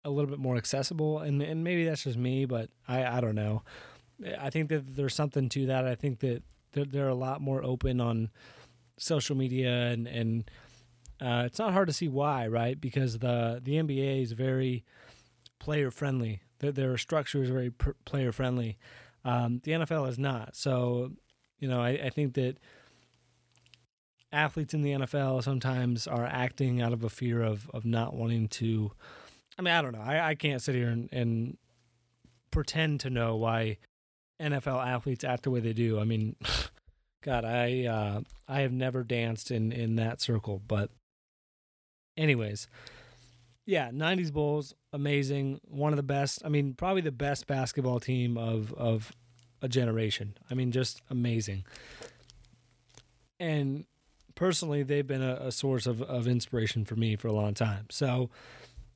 a 0.04 0.10
little 0.10 0.30
bit 0.30 0.40
more 0.40 0.56
accessible. 0.58 1.20
And 1.20 1.42
and 1.42 1.64
maybe 1.64 1.86
that's 1.86 2.04
just 2.04 2.18
me, 2.18 2.46
but 2.46 2.70
I 2.88 3.18
I 3.18 3.22
don't 3.22 3.36
know. 3.36 3.64
I 4.40 4.50
think 4.50 4.70
that 4.70 4.96
there's 4.96 5.16
something 5.16 5.50
to 5.50 5.66
that. 5.68 5.86
I 5.86 5.96
think 5.96 6.20
that 6.20 6.44
they're, 6.72 6.86
they're 6.86 7.08
a 7.08 7.16
lot 7.16 7.42
more 7.42 7.64
open 7.64 8.02
on 8.02 8.30
social 8.98 9.36
media 9.36 9.70
and 9.70 10.08
and 10.08 10.50
uh, 11.20 11.44
it's 11.46 11.60
not 11.60 11.74
hard 11.74 11.88
to 11.88 11.94
see 11.94 12.08
why, 12.08 12.48
right? 12.48 12.80
Because 12.80 13.20
the 13.20 13.60
the 13.64 13.74
NBA 13.74 14.22
is 14.22 14.32
very 14.34 14.84
player 15.60 15.90
friendly. 15.92 16.42
Their, 16.60 16.72
their 16.72 16.98
structure 16.98 17.42
is 17.42 17.50
very 17.50 17.72
player 18.06 18.32
friendly. 18.32 18.78
Um, 19.26 19.62
the 19.64 19.72
NFL 19.74 20.10
is 20.10 20.18
not. 20.18 20.56
So, 20.56 21.12
you 21.60 21.68
know, 21.68 21.82
I, 21.82 21.90
I 21.90 22.10
think 22.10 22.34
that 22.36 22.58
athletes 24.32 24.74
in 24.74 24.82
the 24.82 24.92
NFL 24.92 25.44
sometimes 25.44 26.08
are 26.08 26.26
acting 26.26 26.82
out 26.82 26.94
of 26.94 27.04
a 27.04 27.10
fear 27.10 27.42
of 27.42 27.70
of 27.74 27.86
not 27.86 28.14
wanting 28.14 28.48
to. 28.50 28.92
I 29.58 29.62
mean, 29.62 29.74
I 29.74 29.82
don't 29.82 29.94
know. 29.94 30.02
I, 30.02 30.30
I 30.30 30.36
can't 30.36 30.62
sit 30.62 30.76
here 30.76 30.90
and, 30.90 31.10
and 31.12 31.58
pretend 32.52 33.00
to 33.02 33.10
know 33.10 33.36
why 33.36 33.78
NFL 34.40 34.86
athletes 34.86 35.24
act 35.24 35.44
the 35.44 35.52
way 35.52 35.60
they 35.60 35.74
do. 35.74 36.00
I 36.00 36.04
mean, 36.04 36.36
God, 37.24 37.44
I 37.44 37.86
uh, 37.86 38.22
I 38.48 38.62
have 38.62 38.72
never 38.72 39.04
danced 39.04 39.52
in 39.52 39.72
in 39.72 39.96
that 39.96 40.22
circle, 40.22 40.62
but 40.68 40.92
anyways, 42.16 42.68
yeah, 43.68 43.92
'90s 43.92 44.32
Bulls, 44.32 44.74
amazing, 44.94 45.60
one 45.68 45.92
of 45.92 45.98
the 45.98 46.04
best. 46.04 46.42
I 46.46 46.50
mean, 46.50 46.74
probably 46.74 47.02
the 47.02 47.12
best 47.12 47.46
basketball 47.48 48.00
team 48.00 48.38
of 48.38 48.74
of 48.74 49.12
a 49.62 49.68
generation. 49.68 50.38
I 50.50 50.54
mean, 50.54 50.72
just 50.72 51.02
amazing. 51.10 51.66
And 53.42 53.86
personally, 54.36 54.84
they've 54.84 55.06
been 55.06 55.22
a, 55.22 55.36
a 55.42 55.52
source 55.52 55.86
of 55.86 56.02
of 56.02 56.28
inspiration 56.30 56.86
for 56.86 56.96
me 56.96 57.18
for 57.18 57.28
a 57.28 57.34
long 57.34 57.54
time. 57.54 57.88
So, 57.92 58.30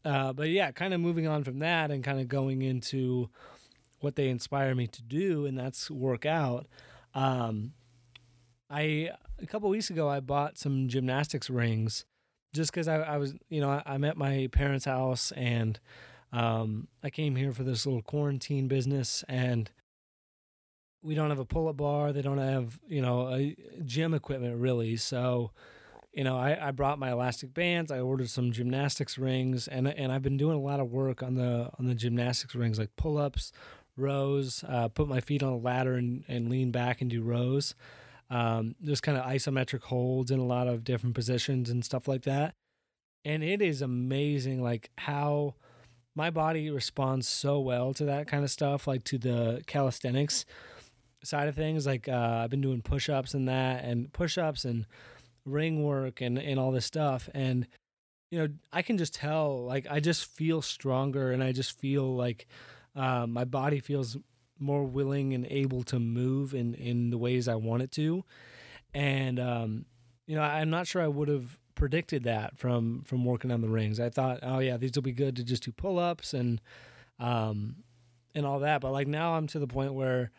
uh, 0.06 0.32
but 0.32 0.50
yeah, 0.50 0.72
kind 0.72 0.94
of 0.94 1.02
moving 1.02 1.28
on 1.28 1.44
from 1.44 1.60
that 1.60 1.92
and 1.92 2.02
kind 2.02 2.22
of 2.22 2.30
going 2.30 2.62
into 2.62 3.30
what 4.00 4.16
they 4.16 4.30
inspire 4.30 4.74
me 4.74 4.88
to 4.88 5.04
do, 5.04 5.46
and 5.46 5.60
that's 5.60 5.92
work 5.92 6.26
out. 6.26 6.66
Um, 7.14 7.74
I 8.70 9.10
a 9.42 9.46
couple 9.48 9.70
weeks 9.70 9.90
ago 9.90 10.08
I 10.08 10.22
bought 10.22 10.58
some 10.58 10.88
gymnastics 10.88 11.50
rings 11.50 12.06
just 12.54 12.72
because 12.72 12.88
I, 12.88 12.98
I, 12.98 13.18
was 13.18 13.34
you 13.50 13.62
know 13.62 13.70
I, 13.70 13.84
I'm 13.86 14.04
at 14.04 14.18
my 14.18 14.50
parents' 14.52 14.86
house 14.86 15.32
and 15.34 15.80
um, 16.32 16.88
I 17.04 17.10
came 17.10 17.36
here 17.36 17.52
for 17.52 17.64
this 17.64 17.86
little 17.86 18.02
quarantine 18.02 18.68
business 18.68 19.24
and 19.28 19.70
we 21.04 21.16
don't 21.16 21.30
have 21.30 21.40
a 21.40 21.46
pull-up 21.46 21.78
bar. 21.78 22.14
They 22.14 22.22
don't 22.22 22.38
have 22.38 22.80
you 22.88 23.02
know 23.02 23.34
a 23.34 23.56
gym 23.84 24.14
equipment 24.14 24.60
really. 24.60 24.98
So 24.98 25.52
you 26.14 26.24
know 26.24 26.38
I, 26.38 26.68
I 26.68 26.72
brought 26.72 27.00
my 27.00 27.12
elastic 27.12 27.54
bands. 27.54 27.92
I 27.92 28.00
ordered 28.00 28.30
some 28.30 28.52
gymnastics 28.52 29.18
rings 29.18 29.68
and 29.68 29.88
and 29.88 30.12
I've 30.12 30.24
been 30.24 30.38
doing 30.38 30.56
a 30.56 30.62
lot 30.62 30.80
of 30.80 30.92
work 30.92 31.24
on 31.24 31.36
the 31.36 31.70
on 31.80 31.86
the 31.86 31.96
gymnastics 31.96 32.56
rings 32.56 32.80
like 32.80 32.96
pull-ups, 32.96 33.52
rows. 33.98 34.64
Uh, 34.68 34.88
put 34.90 35.08
my 35.08 35.22
feet 35.22 35.44
on 35.44 35.54
a 35.54 35.58
ladder 35.58 35.96
and, 35.96 36.24
and 36.28 36.50
lean 36.50 36.72
back 36.72 37.02
and 37.02 37.10
do 37.10 37.22
rows 37.22 37.76
um, 38.32 38.76
just 38.82 39.04
kind 39.04 39.18
of 39.18 39.26
isometric 39.26 39.84
holds 39.84 40.32
in 40.32 40.40
a 40.40 40.46
lot 40.46 40.68
of 40.68 40.86
different 40.86 41.14
positions 41.14 41.70
and 41.70 41.84
stuff 41.84 42.08
like 42.08 42.24
that. 42.24 42.56
And 43.26 43.44
it 43.44 43.62
is 43.62 43.82
amazing, 43.82 44.64
like 44.64 44.90
how 44.98 45.56
my 46.16 46.30
body 46.30 46.72
responds 46.72 47.28
so 47.28 47.60
well 47.60 47.94
to 47.94 48.06
that 48.06 48.28
kind 48.28 48.44
of 48.44 48.50
stuff, 48.50 48.88
like 48.88 49.04
to 49.04 49.18
the 49.18 49.62
calisthenics 49.68 50.46
side 51.24 51.50
of 51.50 51.56
things. 51.56 51.86
Like 51.86 52.08
uh, 52.08 52.40
I've 52.44 52.50
been 52.50 52.62
doing 52.62 52.82
push 52.82 53.10
ups 53.10 53.34
and 53.34 53.48
that, 53.50 53.84
and 53.84 54.12
push 54.14 54.38
ups 54.38 54.64
and 54.64 54.88
ring 55.46 55.84
work 55.84 56.22
and, 56.22 56.40
and 56.40 56.58
all 56.58 56.72
this 56.72 56.86
stuff. 56.86 57.30
And, 57.34 57.68
you 58.32 58.40
know, 58.40 58.48
I 58.72 58.82
can 58.82 58.98
just 58.98 59.14
tell, 59.14 59.66
like, 59.66 59.88
I 59.92 60.00
just 60.00 60.26
feel 60.26 60.62
stronger 60.62 61.32
and 61.32 61.44
I 61.44 61.52
just 61.52 61.78
feel 61.78 62.16
like 62.16 62.48
uh, 62.96 63.28
my 63.28 63.44
body 63.44 63.82
feels 63.82 64.16
more 64.62 64.84
willing 64.84 65.34
and 65.34 65.46
able 65.48 65.84
to 65.84 66.00
move 66.00 66.54
in 66.54 66.74
in 66.76 67.10
the 67.10 67.18
ways 67.18 67.48
I 67.48 67.56
want 67.56 67.84
it 67.84 67.92
to. 67.94 68.24
And 68.94 69.40
um, 69.40 69.86
you 70.28 70.36
know, 70.36 70.42
I'm 70.42 70.70
not 70.70 70.88
sure 70.88 71.02
I 71.02 71.08
would 71.08 71.28
have 71.28 71.58
predicted 71.76 72.24
that 72.24 72.58
from 72.58 73.04
from 73.04 73.26
working 73.26 73.52
on 73.52 73.62
the 73.62 73.70
rings. 73.70 74.00
I 74.00 74.10
thought, 74.10 74.40
oh 74.44 74.60
yeah, 74.60 74.78
these 74.78 74.92
will 74.96 75.02
be 75.02 75.12
good 75.12 75.36
to 75.38 75.44
just 75.44 75.64
do 75.64 75.72
pull 75.72 76.00
ups 76.00 76.34
and 76.34 76.62
um 77.20 77.78
and 78.36 78.46
all 78.46 78.60
that. 78.60 78.82
But 78.82 78.92
like 78.92 79.08
now 79.08 79.34
I'm 79.34 79.48
to 79.48 79.60
the 79.60 79.68
point 79.68 79.94
where 79.94 80.32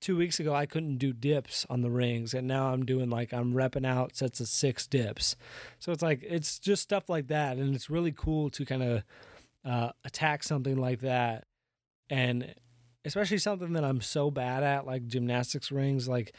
two 0.00 0.16
weeks 0.16 0.38
ago 0.38 0.54
I 0.54 0.66
couldn't 0.66 0.98
do 0.98 1.12
dips 1.12 1.66
on 1.70 1.82
the 1.82 1.90
rings, 1.90 2.34
and 2.34 2.46
now 2.46 2.72
I'm 2.72 2.84
doing 2.84 3.10
like 3.10 3.32
I'm 3.32 3.54
repping 3.54 3.86
out 3.86 4.16
sets 4.16 4.40
of 4.40 4.48
six 4.48 4.86
dips. 4.86 5.36
So 5.78 5.92
it's 5.92 6.02
like 6.02 6.22
it's 6.22 6.58
just 6.58 6.82
stuff 6.82 7.08
like 7.08 7.28
that, 7.28 7.56
and 7.56 7.74
it's 7.74 7.90
really 7.90 8.12
cool 8.12 8.50
to 8.50 8.64
kind 8.64 8.82
of 8.82 9.04
uh, 9.64 9.92
attack 10.04 10.42
something 10.42 10.76
like 10.76 11.00
that 11.00 11.44
and 12.10 12.54
especially 13.08 13.38
something 13.38 13.72
that 13.72 13.84
I'm 13.84 14.00
so 14.00 14.30
bad 14.30 14.62
at, 14.62 14.86
like 14.86 15.06
gymnastics 15.06 15.72
rings. 15.72 16.08
Like, 16.08 16.32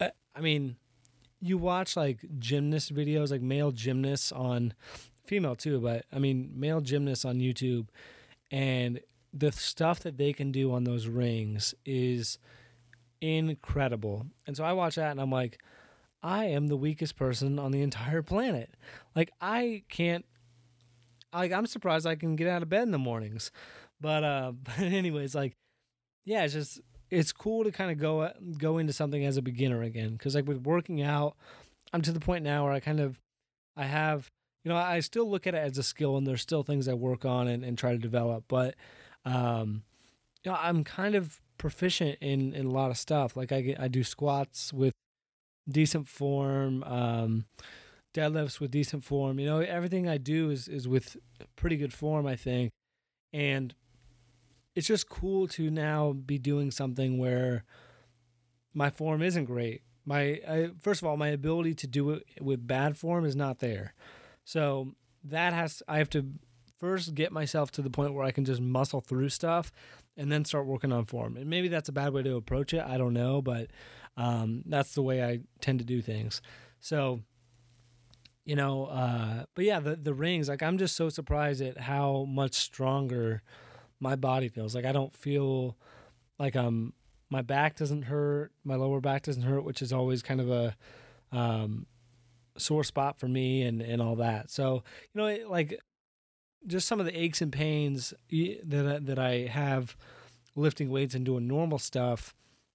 uh, 0.00 0.08
I 0.34 0.40
mean, 0.40 0.76
you 1.40 1.58
watch 1.58 1.96
like 1.96 2.18
gymnast 2.38 2.94
videos, 2.94 3.30
like 3.30 3.42
male 3.42 3.72
gymnasts 3.72 4.32
on 4.32 4.74
female 5.26 5.56
too, 5.56 5.80
but 5.80 6.06
I 6.12 6.18
mean, 6.18 6.52
male 6.54 6.80
gymnasts 6.80 7.24
on 7.24 7.38
YouTube, 7.38 7.88
and 8.50 9.00
the 9.32 9.52
stuff 9.52 10.00
that 10.00 10.16
they 10.16 10.32
can 10.32 10.52
do 10.52 10.72
on 10.72 10.84
those 10.84 11.06
rings 11.06 11.74
is 11.84 12.38
incredible. 13.20 14.26
And 14.46 14.56
so 14.56 14.64
I 14.64 14.72
watch 14.72 14.94
that 14.94 15.10
and 15.10 15.20
I'm 15.20 15.30
like, 15.30 15.58
I 16.22 16.46
am 16.46 16.66
the 16.66 16.76
weakest 16.76 17.16
person 17.16 17.58
on 17.58 17.72
the 17.72 17.82
entire 17.82 18.22
planet. 18.22 18.74
Like, 19.14 19.30
I 19.40 19.84
can't, 19.88 20.24
like, 21.32 21.52
I'm 21.52 21.66
surprised 21.66 22.06
I 22.06 22.16
can 22.16 22.36
get 22.36 22.48
out 22.48 22.62
of 22.62 22.68
bed 22.68 22.82
in 22.82 22.90
the 22.90 22.98
mornings. 22.98 23.50
But, 24.00 24.24
uh, 24.24 24.52
but 24.62 24.80
anyways, 24.80 25.34
like, 25.34 25.56
yeah, 26.30 26.44
it's 26.44 26.54
just 26.54 26.80
it's 27.10 27.32
cool 27.32 27.64
to 27.64 27.72
kind 27.72 27.90
of 27.90 27.98
go 27.98 28.30
go 28.56 28.78
into 28.78 28.92
something 28.92 29.24
as 29.24 29.36
a 29.36 29.42
beginner 29.42 29.82
again 29.82 30.12
because 30.12 30.36
like 30.36 30.46
with 30.46 30.62
working 30.62 31.02
out, 31.02 31.34
I'm 31.92 32.02
to 32.02 32.12
the 32.12 32.20
point 32.20 32.44
now 32.44 32.62
where 32.62 32.72
I 32.72 32.78
kind 32.78 33.00
of 33.00 33.20
I 33.76 33.86
have 33.86 34.30
you 34.62 34.68
know 34.68 34.76
I 34.76 35.00
still 35.00 35.28
look 35.28 35.48
at 35.48 35.56
it 35.56 35.58
as 35.58 35.76
a 35.76 35.82
skill 35.82 36.16
and 36.16 36.24
there's 36.24 36.40
still 36.40 36.62
things 36.62 36.86
I 36.86 36.94
work 36.94 37.24
on 37.24 37.48
and, 37.48 37.64
and 37.64 37.76
try 37.76 37.90
to 37.90 37.98
develop, 37.98 38.44
but 38.46 38.76
um, 39.24 39.82
you 40.44 40.52
know 40.52 40.58
I'm 40.60 40.84
kind 40.84 41.16
of 41.16 41.40
proficient 41.58 42.18
in 42.20 42.54
in 42.54 42.66
a 42.66 42.70
lot 42.70 42.92
of 42.92 42.96
stuff. 42.96 43.36
Like 43.36 43.50
I 43.50 43.74
I 43.76 43.88
do 43.88 44.04
squats 44.04 44.72
with 44.72 44.94
decent 45.68 46.06
form. 46.06 46.84
Um, 46.84 47.46
deadlifts 48.14 48.60
with 48.60 48.70
decent 48.70 49.02
form. 49.02 49.40
You 49.40 49.46
know, 49.46 49.58
everything 49.58 50.08
I 50.08 50.18
do 50.18 50.50
is 50.50 50.68
is 50.68 50.86
with 50.86 51.16
pretty 51.56 51.76
good 51.76 51.92
form, 51.92 52.24
I 52.24 52.36
think. 52.36 52.70
And 53.32 53.74
it's 54.74 54.86
just 54.86 55.08
cool 55.08 55.48
to 55.48 55.70
now 55.70 56.12
be 56.12 56.38
doing 56.38 56.70
something 56.70 57.18
where 57.18 57.64
my 58.72 58.90
form 58.90 59.22
isn't 59.22 59.46
great. 59.46 59.82
My 60.04 60.40
I, 60.48 60.70
first 60.80 61.02
of 61.02 61.08
all, 61.08 61.16
my 61.16 61.28
ability 61.28 61.74
to 61.74 61.86
do 61.86 62.10
it 62.10 62.24
with 62.40 62.66
bad 62.66 62.96
form 62.96 63.24
is 63.24 63.36
not 63.36 63.58
there. 63.58 63.94
So 64.44 64.94
that 65.24 65.52
has 65.52 65.82
I 65.88 65.98
have 65.98 66.10
to 66.10 66.26
first 66.78 67.14
get 67.14 67.30
myself 67.30 67.70
to 67.72 67.82
the 67.82 67.90
point 67.90 68.14
where 68.14 68.24
I 68.24 68.30
can 68.30 68.44
just 68.44 68.60
muscle 68.60 69.00
through 69.00 69.28
stuff 69.28 69.70
and 70.16 70.32
then 70.32 70.44
start 70.44 70.66
working 70.66 70.92
on 70.92 71.04
form. 71.04 71.36
And 71.36 71.48
maybe 71.48 71.68
that's 71.68 71.88
a 71.88 71.92
bad 71.92 72.12
way 72.12 72.22
to 72.22 72.36
approach 72.36 72.72
it. 72.72 72.82
I 72.84 72.96
don't 72.96 73.12
know, 73.12 73.42
but 73.42 73.68
um, 74.16 74.62
that's 74.66 74.94
the 74.94 75.02
way 75.02 75.22
I 75.22 75.40
tend 75.60 75.78
to 75.80 75.84
do 75.84 76.00
things. 76.00 76.40
So, 76.80 77.20
you 78.44 78.56
know, 78.56 78.86
uh, 78.86 79.44
but 79.54 79.64
yeah, 79.64 79.80
the 79.80 79.96
the 79.96 80.14
rings. 80.14 80.48
Like 80.48 80.62
I'm 80.62 80.78
just 80.78 80.96
so 80.96 81.08
surprised 81.08 81.60
at 81.60 81.78
how 81.78 82.24
much 82.28 82.54
stronger 82.54 83.42
my 84.00 84.16
body 84.16 84.48
feels. 84.48 84.74
Like 84.74 84.86
I 84.86 84.92
don't 84.92 85.14
feel 85.14 85.76
like 86.38 86.56
I'm. 86.56 86.94
My 87.32 87.42
back 87.42 87.76
doesn't 87.76 88.02
hurt. 88.02 88.50
My 88.64 88.74
lower 88.74 89.00
back 89.00 89.22
doesn't 89.22 89.44
hurt, 89.44 89.64
which 89.64 89.82
is 89.82 89.92
always 89.92 90.20
kind 90.20 90.40
of 90.40 90.50
a 90.50 90.76
um, 91.30 91.86
sore 92.58 92.82
spot 92.82 93.18
for 93.20 93.28
me 93.28 93.62
and 93.62 93.80
and 93.80 94.02
all 94.02 94.16
that. 94.16 94.50
So 94.50 94.82
you 95.14 95.20
know, 95.20 95.48
like 95.48 95.78
just 96.66 96.88
some 96.88 97.00
of 97.00 97.06
the 97.06 97.18
aches 97.18 97.40
and 97.40 97.52
pains 97.52 98.12
that 98.30 99.06
that 99.06 99.18
I 99.18 99.46
have 99.46 99.96
lifting 100.56 100.90
weights 100.90 101.14
and 101.14 101.24
doing 101.24 101.46
normal 101.46 101.78
stuff. 101.78 102.34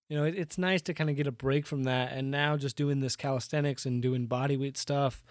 You 0.09 0.17
know, 0.17 0.23
it, 0.23 0.35
it's 0.37 0.57
nice 0.57 0.83
to 0.83 0.93
kind 0.93 1.09
of 1.09 1.15
get 1.15 1.27
a 1.27 1.31
break 1.31 1.65
from 1.65 1.83
that, 1.83 2.13
and 2.13 2.31
now 2.31 2.57
just 2.57 2.75
doing 2.75 2.99
this 2.99 3.15
calisthenics 3.15 3.85
and 3.85 4.01
doing 4.01 4.27
body 4.27 4.55
weight 4.55 4.77
stuff 4.77 5.23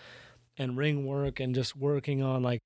and 0.57 0.77
ring 0.77 1.07
work 1.07 1.41
and 1.41 1.55
just 1.55 1.77
working 1.77 2.23
on 2.23 2.43
like 2.43 2.61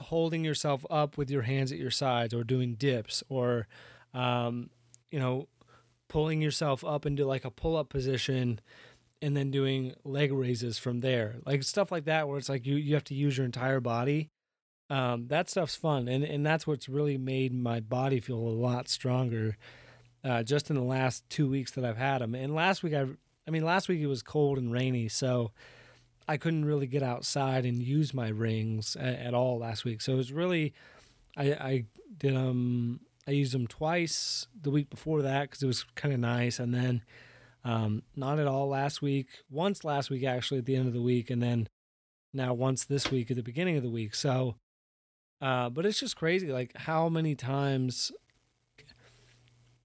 holding 0.00 0.44
yourself 0.44 0.84
up 0.90 1.16
with 1.16 1.30
your 1.30 1.42
hands 1.42 1.72
at 1.72 1.78
your 1.78 1.90
sides 1.90 2.34
or 2.34 2.44
doing 2.44 2.74
dips 2.74 3.22
or 3.28 3.66
um, 4.14 4.70
you 5.10 5.18
know 5.18 5.48
pulling 6.08 6.42
yourself 6.42 6.84
up 6.84 7.06
into 7.06 7.24
like 7.24 7.44
a 7.44 7.50
pull 7.50 7.76
up 7.76 7.88
position 7.88 8.60
and 9.22 9.36
then 9.36 9.50
doing 9.50 9.94
leg 10.04 10.32
raises 10.32 10.78
from 10.78 11.00
there. 11.00 11.36
Like 11.44 11.62
stuff 11.62 11.92
like 11.92 12.06
that 12.06 12.28
where 12.28 12.38
it's 12.38 12.48
like 12.48 12.66
you 12.66 12.76
you 12.76 12.94
have 12.94 13.04
to 13.04 13.14
use 13.14 13.36
your 13.36 13.46
entire 13.46 13.80
body. 13.80 14.30
Um, 14.88 15.28
that 15.28 15.48
stuff's 15.48 15.76
fun 15.76 16.08
and 16.08 16.24
and 16.24 16.44
that's 16.44 16.66
what's 16.66 16.88
really 16.88 17.16
made 17.16 17.54
my 17.54 17.78
body 17.78 18.18
feel 18.18 18.38
a 18.38 18.58
lot 18.58 18.88
stronger 18.88 19.56
uh, 20.24 20.42
just 20.42 20.68
in 20.68 20.74
the 20.74 20.82
last 20.82 21.22
two 21.30 21.48
weeks 21.48 21.70
that 21.72 21.84
I've 21.84 21.96
had 21.96 22.20
them 22.20 22.34
and 22.34 22.56
last 22.56 22.82
week 22.82 22.94
I 22.94 23.06
I 23.46 23.52
mean 23.52 23.64
last 23.64 23.88
week 23.88 24.00
it 24.00 24.08
was 24.08 24.24
cold 24.24 24.58
and 24.58 24.72
rainy 24.72 25.06
so 25.06 25.52
I 26.28 26.36
couldn't 26.36 26.64
really 26.64 26.86
get 26.86 27.02
outside 27.02 27.64
and 27.64 27.82
use 27.82 28.14
my 28.14 28.28
rings 28.28 28.96
at, 28.96 29.18
at 29.18 29.34
all 29.34 29.58
last 29.58 29.84
week. 29.84 30.00
So 30.00 30.12
it 30.12 30.16
was 30.16 30.32
really, 30.32 30.74
I, 31.36 31.52
I 31.52 31.84
did 32.18 32.36
um 32.36 33.00
I 33.26 33.32
used 33.32 33.52
them 33.52 33.66
twice 33.66 34.48
the 34.60 34.70
week 34.70 34.90
before 34.90 35.22
that 35.22 35.42
because 35.42 35.62
it 35.62 35.66
was 35.66 35.84
kind 35.94 36.12
of 36.12 36.20
nice, 36.20 36.58
and 36.58 36.74
then 36.74 37.02
um, 37.64 38.02
not 38.16 38.38
at 38.38 38.46
all 38.46 38.68
last 38.68 39.02
week. 39.02 39.28
Once 39.50 39.84
last 39.84 40.10
week 40.10 40.24
actually 40.24 40.58
at 40.58 40.64
the 40.64 40.74
end 40.74 40.88
of 40.88 40.94
the 40.94 41.02
week, 41.02 41.30
and 41.30 41.42
then 41.42 41.68
now 42.32 42.54
once 42.54 42.84
this 42.84 43.10
week 43.10 43.30
at 43.30 43.36
the 43.36 43.42
beginning 43.42 43.76
of 43.76 43.82
the 43.82 43.90
week. 43.90 44.14
So, 44.14 44.56
uh, 45.40 45.68
but 45.68 45.86
it's 45.86 46.00
just 46.00 46.16
crazy 46.16 46.50
like 46.50 46.76
how 46.76 47.08
many 47.08 47.34
times 47.34 48.10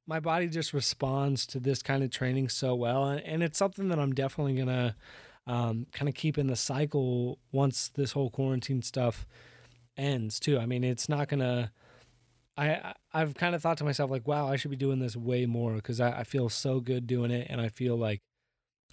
my 0.07 0.19
body 0.19 0.47
just 0.47 0.73
responds 0.73 1.45
to 1.47 1.59
this 1.59 1.81
kind 1.83 2.03
of 2.03 2.11
training 2.11 2.49
so 2.49 2.73
well, 2.73 3.05
and, 3.05 3.21
and 3.25 3.43
it's 3.43 3.59
something 3.59 3.89
that 3.89 3.99
I'm 3.99 4.13
definitely 4.15 4.55
gonna 4.55 4.95
um, 5.47 5.87
kind 5.91 6.09
of 6.09 6.15
keeping 6.15 6.47
the 6.47 6.55
cycle 6.55 7.39
once 7.51 7.89
this 7.89 8.13
whole 8.13 8.29
quarantine 8.29 8.81
stuff 8.81 9.25
ends 9.97 10.39
too. 10.39 10.59
I 10.59 10.65
mean, 10.65 10.83
it's 10.83 11.09
not 11.09 11.27
gonna. 11.27 11.71
I 12.57 12.93
I've 13.13 13.35
kind 13.35 13.53
of 13.53 13.61
thought 13.61 13.77
to 13.79 13.83
myself 13.83 14.09
like, 14.09 14.27
wow, 14.27 14.47
I 14.47 14.55
should 14.55 14.71
be 14.71 14.77
doing 14.77 14.99
this 14.99 15.15
way 15.15 15.45
more 15.45 15.73
because 15.73 15.99
I, 15.99 16.19
I 16.19 16.23
feel 16.23 16.49
so 16.49 16.79
good 16.79 17.07
doing 17.07 17.31
it, 17.31 17.47
and 17.49 17.61
I 17.61 17.69
feel 17.69 17.95
like 17.95 18.21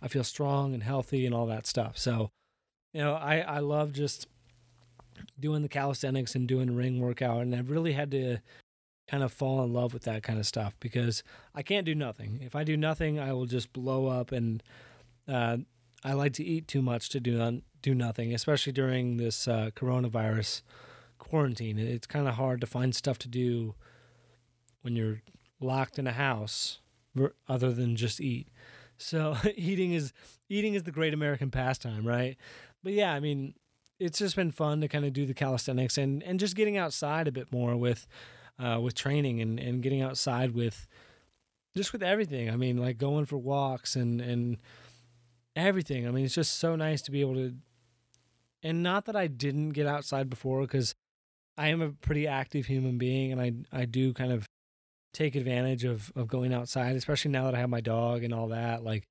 I 0.03 0.09
feel 0.09 0.25
strong 0.25 0.75
and 0.75 0.83
healthy 0.83 1.27
and 1.27 1.35
all 1.35 1.47
that 1.47 1.67
stuff. 1.67 1.97
So, 1.97 2.31
you 2.93 3.01
know, 3.01 3.15
I 3.15 3.39
I 3.39 3.59
love 3.61 3.93
just 3.93 4.27
doing 5.39 5.63
the 5.63 5.69
calisthenics 5.69 6.35
and 6.35 6.49
doing 6.49 6.75
ring 6.75 7.01
workout, 7.01 7.43
and 7.43 7.55
I've 7.55 7.71
really 7.71 7.93
had 7.93 8.11
to 8.11 8.39
kind 9.09 9.23
of 9.23 9.33
fall 9.33 9.65
in 9.65 9.73
love 9.73 9.93
with 9.93 10.05
that 10.05 10.23
kind 10.23 10.39
of 10.39 10.47
stuff 10.47 10.77
because 10.81 11.23
I 11.55 11.63
can't 11.63 11.87
do 11.87 11.95
nothing. 11.95 12.41
If 12.43 12.55
I 12.55 12.65
do 12.65 12.77
nothing, 12.77 13.19
I 13.19 13.33
will 13.33 13.47
just 13.47 13.73
blow 13.73 14.07
up 14.07 14.33
and 14.33 14.63
uh, 15.29 15.59
I 16.05 16.15
like 16.15 16.33
to 16.35 16.45
eat 16.45 16.69
too 16.69 16.83
much 16.83 17.09
to 17.11 17.21
do 17.21 17.63
do 17.81 17.95
nothing, 17.95 18.33
especially 18.33 18.73
during 18.73 19.17
this 19.17 19.49
uh, 19.49 19.71
coronavirus 19.75 20.63
quarantine. 21.19 21.79
It's 21.79 22.07
kind 22.07 22.29
of 22.29 22.35
hard 22.35 22.61
to 22.61 22.67
find 22.67 22.95
stuff 22.95 23.19
to 23.19 23.29
do 23.29 23.75
when 24.83 24.97
you're 24.97 25.23
locked 25.61 25.99
in 25.99 26.07
a 26.07 26.13
house, 26.13 26.81
other 27.49 27.73
than 27.73 27.97
just 27.97 28.21
eat. 28.21 28.49
So 28.99 29.37
eating 29.57 29.93
is 29.93 30.13
eating 30.49 30.75
is 30.75 30.83
the 30.85 30.93
great 30.93 31.15
American 31.15 31.51
pastime, 31.51 32.07
right? 32.07 32.37
But 32.83 32.93
yeah, 32.93 33.13
I 33.13 33.21
mean, 33.21 33.55
it's 33.99 34.19
just 34.19 34.37
been 34.37 34.51
fun 34.51 34.81
to 34.81 34.89
kind 34.89 35.05
of 35.05 35.13
do 35.13 35.27
the 35.27 35.35
calisthenics 35.35 35.99
and 35.99 36.23
and 36.23 36.41
just 36.41 36.57
getting 36.57 36.77
outside 36.77 37.29
a 37.29 37.33
bit 37.33 37.53
more 37.53 37.77
with 37.77 38.07
uh, 38.59 38.81
with 38.81 38.95
training 38.95 39.41
and 39.41 39.59
and 39.59 39.83
getting 39.83 40.03
outside 40.03 40.55
with 40.55 40.87
just 41.77 41.93
with 41.93 42.03
everything. 42.03 42.51
I 42.51 42.57
mean, 42.57 42.77
like 42.77 42.99
going 42.99 43.25
for 43.25 43.39
walks 43.39 43.97
and 43.97 44.21
and 44.21 44.59
everything. 45.57 46.07
I 46.07 46.11
mean, 46.11 46.25
it's 46.25 46.35
just 46.35 46.59
so 46.59 46.77
nice 46.77 47.03
to 47.03 47.11
be 47.11 47.21
able 47.21 47.35
to. 47.35 47.55
And 48.63 48.83
not 48.83 49.07
that 49.07 49.17
I 49.17 49.27
didn't 49.27 49.71
get 49.71 49.87
outside 49.87 50.31
before, 50.31 50.61
because 50.63 50.95
I 51.59 51.69
am 51.69 51.83
a 51.83 51.91
pretty 51.91 52.27
active 52.27 52.67
human 52.67 52.99
being, 52.99 53.33
and 53.33 53.41
I 53.41 53.53
I 53.73 53.85
do 53.85 54.13
kind 54.13 54.33
of 54.33 54.47
take 55.13 55.35
advantage 55.35 55.85
of 55.85 56.13
of 56.17 56.29
going 56.29 56.53
outside, 56.53 56.97
especially 56.97 57.31
now 57.31 57.45
that 57.45 57.55
I 57.55 57.59
have 57.59 57.71
my 57.71 57.81
dog 57.81 58.25
and 58.25 58.33
all 58.33 58.49
that. 58.49 58.83
Like, 58.85 59.05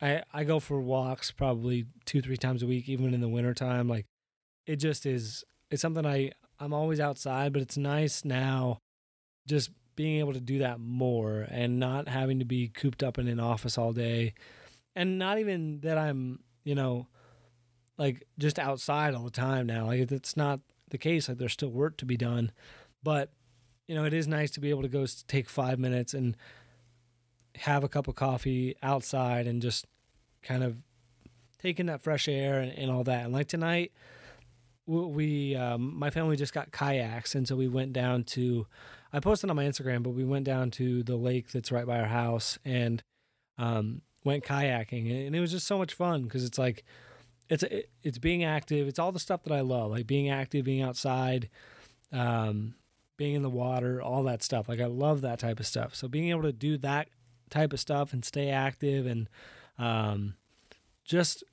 I 0.00 0.22
I 0.32 0.44
go 0.44 0.60
for 0.60 0.80
walks 0.80 1.30
probably 1.30 1.86
two 2.04 2.20
three 2.20 2.36
times 2.36 2.62
a 2.62 2.66
week, 2.66 2.88
even 2.88 3.14
in 3.14 3.20
the 3.20 3.28
wintertime. 3.28 3.88
Like, 3.88 4.06
it 4.66 4.76
just 4.76 5.06
is. 5.06 5.44
It's 5.70 5.82
something 5.82 6.06
I 6.06 6.32
I'm 6.60 6.72
always 6.72 7.00
outside, 7.00 7.52
but 7.52 7.62
it's 7.62 7.76
nice 7.76 8.24
now, 8.24 8.78
just 9.46 9.70
being 9.96 10.18
able 10.20 10.34
to 10.34 10.40
do 10.40 10.58
that 10.58 10.78
more 10.78 11.46
and 11.50 11.80
not 11.80 12.06
having 12.08 12.38
to 12.38 12.44
be 12.44 12.68
cooped 12.68 13.02
up 13.02 13.18
in 13.18 13.28
an 13.28 13.40
office 13.40 13.78
all 13.78 13.92
day 13.92 14.34
and 14.96 15.18
not 15.18 15.38
even 15.38 15.80
that 15.80 15.98
I'm, 15.98 16.40
you 16.64 16.74
know, 16.74 17.06
like 17.98 18.26
just 18.38 18.58
outside 18.58 19.14
all 19.14 19.24
the 19.24 19.30
time 19.30 19.66
now. 19.66 19.86
Like 19.86 20.10
it's 20.10 20.36
not 20.36 20.60
the 20.90 20.98
case. 20.98 21.28
Like 21.28 21.38
there's 21.38 21.52
still 21.52 21.70
work 21.70 21.98
to 21.98 22.06
be 22.06 22.16
done, 22.16 22.50
but 23.02 23.30
you 23.86 23.94
know, 23.94 24.04
it 24.04 24.14
is 24.14 24.26
nice 24.26 24.50
to 24.52 24.60
be 24.60 24.70
able 24.70 24.82
to 24.82 24.88
go 24.88 25.06
take 25.28 25.48
five 25.48 25.78
minutes 25.78 26.14
and 26.14 26.36
have 27.56 27.84
a 27.84 27.88
cup 27.88 28.08
of 28.08 28.16
coffee 28.16 28.74
outside 28.82 29.46
and 29.46 29.62
just 29.62 29.86
kind 30.42 30.64
of 30.64 30.76
taking 31.62 31.86
that 31.86 32.02
fresh 32.02 32.26
air 32.26 32.58
and, 32.58 32.72
and 32.72 32.90
all 32.90 33.04
that. 33.04 33.24
And 33.24 33.32
like 33.32 33.48
tonight, 33.48 33.92
we 34.86 35.56
um, 35.56 35.98
my 35.98 36.10
family 36.10 36.36
just 36.36 36.54
got 36.54 36.72
kayaks, 36.72 37.34
and 37.34 37.46
so 37.46 37.56
we 37.56 37.68
went 37.68 37.92
down 37.92 38.24
to. 38.24 38.66
I 39.12 39.20
posted 39.20 39.50
on 39.50 39.56
my 39.56 39.64
Instagram, 39.64 40.02
but 40.02 40.10
we 40.10 40.24
went 40.24 40.44
down 40.44 40.70
to 40.72 41.02
the 41.02 41.16
lake 41.16 41.50
that's 41.50 41.72
right 41.72 41.86
by 41.86 41.98
our 42.00 42.06
house, 42.06 42.58
and 42.64 43.02
um, 43.58 44.02
went 44.26 44.44
kayaking, 44.44 45.26
and 45.26 45.34
it 45.34 45.40
was 45.40 45.52
just 45.52 45.66
so 45.66 45.78
much 45.78 45.94
fun 45.94 46.24
because 46.24 46.44
it's 46.44 46.58
like 46.58 46.84
it's 47.48 47.64
it's 48.02 48.18
being 48.18 48.44
active. 48.44 48.88
It's 48.88 48.98
all 48.98 49.12
the 49.12 49.20
stuff 49.20 49.44
that 49.44 49.52
I 49.52 49.60
love, 49.60 49.90
like 49.90 50.06
being 50.06 50.28
active, 50.28 50.64
being 50.64 50.82
outside, 50.82 51.48
um, 52.12 52.74
being 53.16 53.34
in 53.34 53.42
the 53.42 53.50
water, 53.50 54.02
all 54.02 54.24
that 54.24 54.42
stuff. 54.42 54.68
Like 54.68 54.80
I 54.80 54.86
love 54.86 55.20
that 55.22 55.38
type 55.38 55.60
of 55.60 55.66
stuff. 55.66 55.94
So 55.94 56.08
being 56.08 56.30
able 56.30 56.42
to 56.42 56.52
do 56.52 56.76
that 56.78 57.08
type 57.48 57.72
of 57.72 57.80
stuff 57.80 58.12
and 58.12 58.24
stay 58.24 58.50
active 58.50 59.06
and 59.06 59.28
um, 59.78 60.34
just 61.04 61.44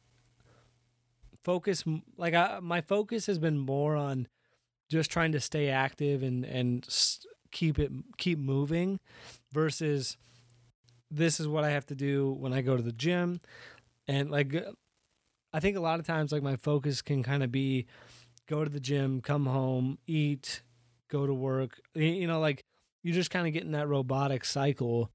focus 1.43 1.83
like 2.17 2.33
I, 2.33 2.59
my 2.61 2.81
focus 2.81 3.27
has 3.27 3.37
been 3.37 3.57
more 3.57 3.95
on 3.95 4.27
just 4.89 5.11
trying 5.11 5.31
to 5.33 5.39
stay 5.39 5.69
active 5.69 6.23
and 6.23 6.43
and 6.43 6.87
keep 7.51 7.77
it 7.77 7.91
keep 8.17 8.39
moving 8.39 8.99
versus 9.51 10.17
this 11.15 11.39
is 11.39 11.47
what 11.47 11.63
I 11.63 11.69
have 11.71 11.85
to 11.87 11.95
do 11.95 12.31
when 12.39 12.53
I 12.53 12.61
go 12.61 12.75
to 12.75 12.83
the 12.83 12.91
gym. 12.91 13.39
And 14.07 14.31
like, 14.31 14.55
I 15.53 15.59
think 15.59 15.77
a 15.77 15.81
lot 15.81 15.99
of 15.99 16.07
times, 16.07 16.31
like, 16.31 16.43
my 16.43 16.55
focus 16.55 17.01
can 17.01 17.23
kind 17.23 17.43
of 17.43 17.51
be 17.51 17.85
go 18.47 18.63
to 18.63 18.69
the 18.69 18.79
gym, 18.79 19.21
come 19.21 19.45
home, 19.45 19.97
eat, 20.07 20.61
go 21.09 21.25
to 21.27 21.33
work. 21.33 21.79
You 21.93 22.27
know, 22.27 22.39
like, 22.39 22.65
you 23.03 23.13
just 23.13 23.29
kind 23.29 23.47
of 23.47 23.53
get 23.53 23.63
in 23.63 23.71
that 23.73 23.87
robotic 23.87 24.45
cycle. 24.45 25.11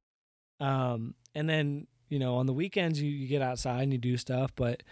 Um, 0.60 1.14
and 1.34 1.48
then, 1.48 1.86
you 2.08 2.18
know, 2.18 2.36
on 2.36 2.46
the 2.46 2.52
weekends, 2.52 3.02
you, 3.02 3.10
you 3.10 3.26
get 3.26 3.42
outside 3.42 3.82
and 3.82 3.92
you 3.92 3.98
do 3.98 4.16
stuff, 4.16 4.52
but 4.54 4.82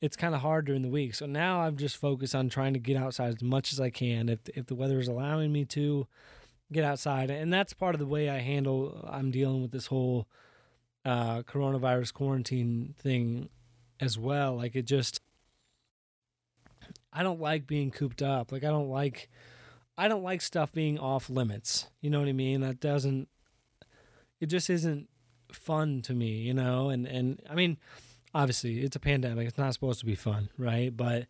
it's 0.00 0.16
kind 0.16 0.34
of 0.34 0.40
hard 0.40 0.66
during 0.66 0.82
the 0.82 0.88
week. 0.88 1.14
So 1.14 1.26
now 1.26 1.60
I'm 1.60 1.76
just 1.76 1.96
focused 1.96 2.34
on 2.34 2.48
trying 2.48 2.72
to 2.72 2.78
get 2.78 2.96
outside 2.96 3.34
as 3.34 3.42
much 3.42 3.72
as 3.72 3.80
I 3.80 3.90
can. 3.90 4.28
If, 4.28 4.40
if 4.54 4.66
the 4.66 4.74
weather 4.74 4.98
is 4.98 5.08
allowing 5.08 5.52
me 5.52 5.64
to, 5.66 6.06
get 6.72 6.84
outside 6.84 7.30
and 7.30 7.52
that's 7.52 7.72
part 7.72 7.94
of 7.94 7.98
the 7.98 8.06
way 8.06 8.28
i 8.28 8.38
handle 8.38 9.06
i'm 9.10 9.30
dealing 9.30 9.62
with 9.62 9.72
this 9.72 9.86
whole 9.86 10.28
uh, 11.04 11.42
coronavirus 11.42 12.12
quarantine 12.12 12.94
thing 12.98 13.48
as 14.00 14.18
well. 14.18 14.56
Like 14.56 14.74
it 14.74 14.86
just 14.86 15.20
i 17.12 17.22
don't 17.22 17.40
like 17.40 17.66
being 17.66 17.90
cooped 17.90 18.22
up. 18.22 18.52
Like 18.52 18.64
i 18.64 18.68
don't 18.68 18.90
like 18.90 19.28
i 19.96 20.08
don't 20.08 20.22
like 20.22 20.40
stuff 20.40 20.72
being 20.72 20.98
off 20.98 21.30
limits. 21.30 21.88
You 22.00 22.10
know 22.10 22.18
what 22.18 22.28
i 22.28 22.32
mean? 22.32 22.60
That 22.60 22.80
doesn't 22.80 23.28
it 24.40 24.46
just 24.46 24.70
isn't 24.70 25.08
fun 25.52 26.02
to 26.02 26.14
me 26.14 26.38
you 26.42 26.54
know? 26.54 26.90
And 26.90 27.06
and 27.06 27.40
i 27.48 27.54
mean 27.54 27.78
obviously 28.34 28.80
it's 28.80 28.96
a 28.96 29.00
pandemic. 29.00 29.48
It's 29.48 29.58
not 29.58 29.72
supposed 29.74 30.00
to 30.00 30.06
be 30.06 30.14
fun 30.14 30.50
right? 30.58 30.94
But 30.96 31.26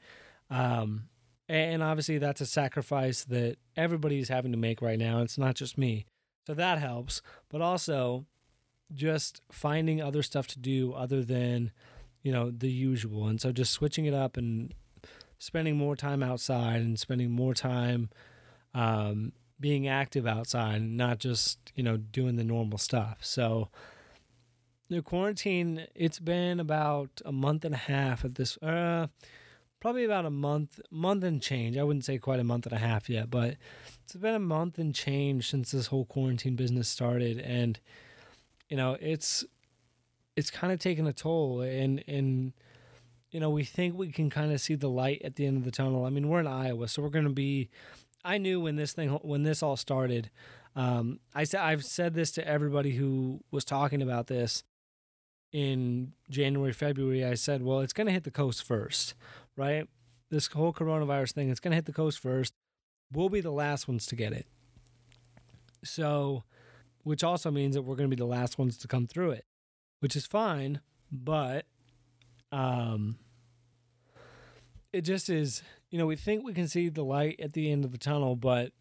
um 0.51 1.05
and 1.51 1.83
obviously 1.83 2.19
that's 2.19 2.41
a 2.41 2.47
sacrifice 2.47 3.25
that 3.25 3.57
everybody's 3.77 4.29
having 4.29 4.53
to 4.53 4.59
make 4.59 4.81
right 4.81 4.99
now. 4.99 5.21
It's 5.23 5.37
not 5.37 5.57
just 5.57 5.77
me, 5.77 6.07
so 6.47 6.55
that 6.55 6.79
helps. 6.79 7.23
But 7.49 7.61
also, 7.61 8.27
just 8.95 9.43
finding 9.51 10.01
other 10.01 10.23
stuff 10.23 10.47
to 10.49 10.61
do 10.61 10.93
other 10.93 11.25
than 11.25 11.73
you 12.23 12.31
know 12.31 12.53
the 12.53 12.71
usual, 12.71 13.27
and 13.27 13.41
so 13.41 13.51
just 13.51 13.73
switching 13.73 14.07
it 14.07 14.15
up 14.15 14.37
and 14.37 14.73
spending 15.39 15.77
more 15.77 15.97
time 15.97 16.23
outside 16.23 16.83
and 16.83 16.99
spending 17.01 17.31
more 17.33 17.55
time 17.55 18.11
um, 18.73 19.33
being 19.59 19.89
active 19.89 20.29
outside, 20.29 20.83
not 20.83 21.19
just 21.19 21.59
you 21.75 21.83
know 21.83 21.97
doing 21.97 22.37
the 22.37 22.45
normal 22.45 22.79
stuff. 22.79 23.19
So 23.23 23.71
the 24.89 25.03
quarantine, 25.03 25.87
it's 25.97 26.21
been 26.21 26.61
about 26.61 27.21
a 27.25 27.33
month 27.33 27.65
and 27.65 27.75
a 27.75 27.79
half 27.79 28.25
at 28.25 28.37
this. 28.37 28.57
Uh, 28.59 29.09
probably 29.81 30.05
about 30.05 30.27
a 30.27 30.31
month, 30.31 30.81
month 30.91 31.25
and 31.25 31.43
change. 31.43 31.77
I 31.77 31.83
wouldn't 31.83 32.05
say 32.05 32.19
quite 32.19 32.41
a 32.41 32.45
month 32.45 32.67
and 32.67 32.75
a 32.75 32.79
half 32.79 33.09
yet, 33.09 33.31
but 33.31 33.57
it's 34.05 34.15
been 34.15 34.35
a 34.35 34.39
month 34.39 34.79
and 34.79 34.95
change 34.95 35.51
since 35.51 35.71
this 35.71 35.87
whole 35.87 36.05
quarantine 36.05 36.57
business 36.57 36.89
started, 36.89 37.39
and 37.39 37.81
you 38.69 38.77
know 38.77 38.97
it's 39.01 39.45
it's 40.37 40.51
kind 40.51 40.73
of 40.73 40.79
taken 40.79 41.07
a 41.07 41.13
toll, 41.13 41.61
and 41.61 42.05
and 42.07 42.53
you 43.31 43.41
know 43.41 43.51
we 43.51 43.65
think 43.65 43.97
we 43.97 44.13
can 44.13 44.31
kind 44.31 44.53
of 44.53 44.61
see 44.61 44.75
the 44.75 44.91
light 44.91 45.23
at 45.25 45.37
the 45.37 45.47
end 45.47 45.57
of 45.57 45.65
the 45.65 45.71
tunnel. 45.71 46.05
I 46.05 46.11
mean, 46.11 46.29
we're 46.29 46.41
in 46.41 46.47
Iowa, 46.47 46.89
so 46.89 47.03
we're 47.03 47.09
going 47.09 47.25
to 47.25 47.31
be 47.31 47.71
I 48.25 48.39
knew 48.39 48.61
when 48.61 48.77
this 48.77 48.93
thing 48.93 49.11
when 49.23 49.43
this 49.43 49.63
all 49.63 49.77
started. 49.77 50.31
Um, 50.77 51.19
I 51.35 51.45
said 51.45 51.61
I've 51.61 51.85
said 51.85 52.15
this 52.15 52.31
to 52.33 52.47
everybody 52.47 52.93
who 52.93 53.41
was 53.51 53.65
talking 53.65 54.03
about 54.03 54.29
this 54.29 54.63
in 55.53 56.13
January, 56.29 56.73
February. 56.73 57.25
I 57.25 57.35
said, 57.35 57.63
well, 57.63 57.81
it's 57.81 57.93
going 57.93 58.07
to 58.07 58.13
hit 58.13 58.25
the 58.25 58.31
coast 58.31 58.63
first, 58.63 59.15
right? 59.61 59.87
This 60.31 60.47
whole 60.47 60.73
coronavirus 60.73 61.33
thing, 61.33 61.51
it's 61.51 61.61
going 61.61 61.73
to 61.73 61.77
hit 61.77 61.87
the 61.87 61.93
coast 61.93 62.19
first. 62.19 62.55
We'll 63.13 63.29
be 63.29 63.41
the 63.41 63.51
last 63.51 63.87
ones 63.87 64.07
to 64.07 64.17
get 64.17 64.33
it. 64.33 64.47
So, 65.85 66.45
which 67.03 67.23
also 67.23 67.51
means 67.51 67.75
that 67.75 67.83
we're 67.83 67.97
going 67.97 68.11
to 68.11 68.17
be 68.17 68.21
the 68.21 68.27
last 68.27 68.59
ones 68.59 68.77
to 68.79 68.89
come 68.89 69.07
through 69.07 69.33
it, 69.33 69.45
which 70.01 70.17
is 70.17 70.27
fine, 70.27 70.81
but 71.11 71.67
um, 72.53 73.19
it 74.93 75.03
just 75.03 75.29
is 75.29 75.63
you 75.91 75.99
know, 75.99 76.07
we 76.07 76.17
think 76.17 76.45
we 76.45 76.55
can 76.55 76.69
see 76.69 76.89
the 76.89 77.05
light 77.05 77.41
at 77.41 77.53
the 77.53 77.71
end 77.71 77.85
of 77.85 77.93
the 77.93 77.99
tunnel, 77.99 78.37
but 78.37 78.73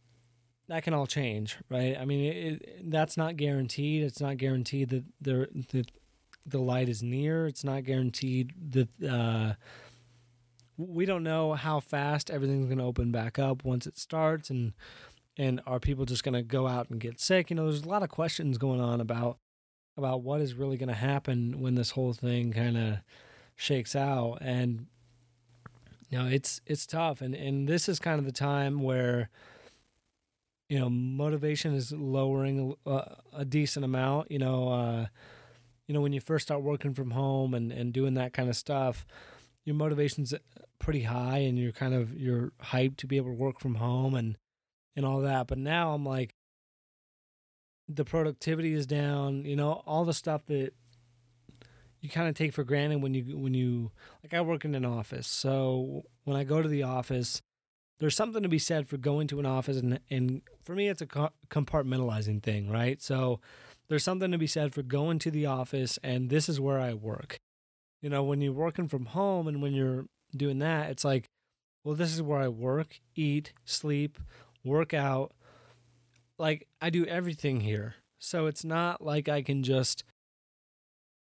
that 0.68 0.84
can 0.84 0.94
all 0.94 1.08
change, 1.08 1.58
right? 1.70 1.98
I 2.00 2.06
mean, 2.06 2.26
it, 2.26 2.62
it, 2.62 2.92
that's 2.92 3.18
not 3.18 3.36
guaranteed. 3.36 4.04
It's 4.04 4.22
not 4.22 4.38
guaranteed 4.38 4.90
that 4.90 5.04
there 5.20 5.48
that 5.72 5.92
the 6.46 6.60
light 6.60 6.88
is 6.88 7.02
near. 7.02 7.48
It's 7.48 7.64
not 7.64 7.84
guaranteed 7.84 8.54
that 8.72 8.90
uh, 9.04 9.54
we 10.80 11.06
don't 11.06 11.24
know 11.24 11.54
how 11.54 11.82
fast 11.82 12.32
everything's 12.32 12.68
going 12.68 12.78
to 12.78 12.84
open 12.86 13.12
back 13.12 13.38
up 13.38 13.66
once 13.66 13.86
it 13.86 13.98
starts, 13.98 14.50
and 14.50 14.74
and 15.38 15.62
are 15.68 15.80
people 15.80 16.06
just 16.06 16.24
going 16.24 16.34
to 16.34 16.42
go 16.42 16.68
out 16.68 16.90
and 16.90 17.00
get 17.00 17.20
sick? 17.20 17.50
You 17.50 17.56
know, 17.56 17.66
there's 17.66 17.84
a 17.84 17.90
lot 17.90 18.04
of 18.04 18.10
questions 18.10 18.58
going 18.58 18.80
on 18.80 19.02
about 19.02 19.38
about 19.98 20.22
what 20.22 20.40
is 20.40 20.54
really 20.54 20.78
going 20.78 20.90
to 20.90 20.96
happen 20.96 21.60
when 21.60 21.76
this 21.76 21.92
whole 21.92 22.14
thing 22.14 22.54
kind 22.54 22.78
of 22.78 22.98
shakes 23.58 23.96
out, 23.96 24.38
and 24.40 24.88
you 26.10 26.18
know 26.18 26.28
it's 26.28 26.62
it's 26.66 26.86
tough, 26.86 27.20
and 27.22 27.36
and 27.36 27.68
this 27.68 27.90
is 27.90 28.00
kind 28.00 28.18
of 28.18 28.26
the 28.26 28.32
time 28.32 28.82
where 28.82 29.30
you 30.70 30.80
know 30.80 30.90
motivation 30.90 31.74
is 31.74 31.92
lowering 31.92 32.76
a, 32.86 33.18
a 33.34 33.46
decent 33.46 33.84
amount. 33.84 34.32
You 34.32 34.40
know, 34.40 34.70
uh, 34.70 35.06
you 35.88 35.94
know 35.94 36.00
when 36.00 36.14
you 36.14 36.22
first 36.22 36.48
start 36.48 36.62
working 36.62 36.94
from 36.94 37.12
home 37.12 37.54
and 37.54 37.70
and 37.74 37.92
doing 37.92 38.14
that 38.14 38.32
kind 38.32 38.48
of 38.48 38.56
stuff, 38.56 39.06
your 39.70 39.76
motivation's 39.76 40.34
uh, 40.34 40.40
pretty 40.80 41.04
high, 41.04 41.38
and 41.38 41.60
you're 41.60 41.72
kind 41.72 41.94
of 41.94 42.18
you're 42.20 42.52
hyped 42.60 42.98
to 42.98 43.08
be 43.08 43.18
able 43.18 43.30
to 43.30 43.38
work 43.38 43.60
from 43.60 43.76
home 43.76 44.16
and 44.16 44.36
and 44.96 45.06
all 45.06 45.22
that. 45.22 45.46
But 45.46 45.60
now 45.60 45.94
I'm 45.94 46.04
like, 46.04 46.34
the 47.88 48.04
productivity 48.04 48.74
is 48.74 48.88
down. 48.88 49.46
You 49.46 49.56
know, 49.56 49.84
all 49.86 50.06
the 50.06 50.14
stuff 50.14 50.44
that 50.48 50.74
you 52.02 52.10
kind 52.10 52.28
of 52.28 52.34
take 52.34 52.52
for 52.52 52.64
granted 52.64 53.04
when 53.04 53.14
you 53.14 53.38
when 53.38 53.54
you 53.54 53.92
like 54.24 54.34
I 54.34 54.42
work 54.42 54.66
in 54.66 54.74
an 54.74 54.86
office. 54.86 55.28
So 55.28 56.02
when 56.24 56.36
I 56.36 56.44
go 56.44 56.64
to 56.64 56.68
the 56.68 56.82
office, 56.82 57.44
there's 58.00 58.16
something 58.16 58.42
to 58.42 58.50
be 58.50 58.60
said 58.60 58.88
for 58.88 58.98
going 58.98 59.28
to 59.28 59.40
an 59.40 59.46
office 59.46 59.78
and 59.78 60.00
and 60.10 60.42
for 60.64 60.74
me 60.74 60.88
it's 60.88 61.04
a 61.04 61.30
compartmentalizing 61.52 62.42
thing, 62.42 62.72
right? 62.72 63.00
So 63.04 63.40
there's 63.88 64.04
something 64.04 64.32
to 64.32 64.40
be 64.40 64.48
said 64.48 64.74
for 64.74 64.82
going 64.82 65.20
to 65.20 65.30
the 65.30 65.46
office 65.46 66.00
and 66.04 66.32
this 66.32 66.50
is 66.50 66.60
where 66.60 66.80
I 66.80 66.96
work. 66.96 67.40
You 68.02 68.10
know, 68.10 68.24
when 68.24 68.42
you're 68.42 68.54
working 68.54 68.88
from 68.88 69.08
home 69.08 69.48
and 69.48 69.62
when 69.62 69.74
you're 69.74 70.06
doing 70.36 70.60
that, 70.60 70.90
it's 70.90 71.04
like, 71.04 71.26
well, 71.84 71.96
this 71.96 72.14
is 72.14 72.22
where 72.22 72.40
I 72.40 72.48
work, 72.48 73.00
eat, 73.16 73.54
sleep, 73.66 74.18
work 74.64 74.94
out. 74.94 75.34
Like 76.38 76.68
I 76.82 76.90
do 76.90 77.06
everything 77.06 77.62
here. 77.62 77.96
So 78.20 78.48
it's 78.48 78.64
not 78.64 79.02
like 79.04 79.28
I 79.28 79.42
can 79.42 79.64
just 79.64 80.04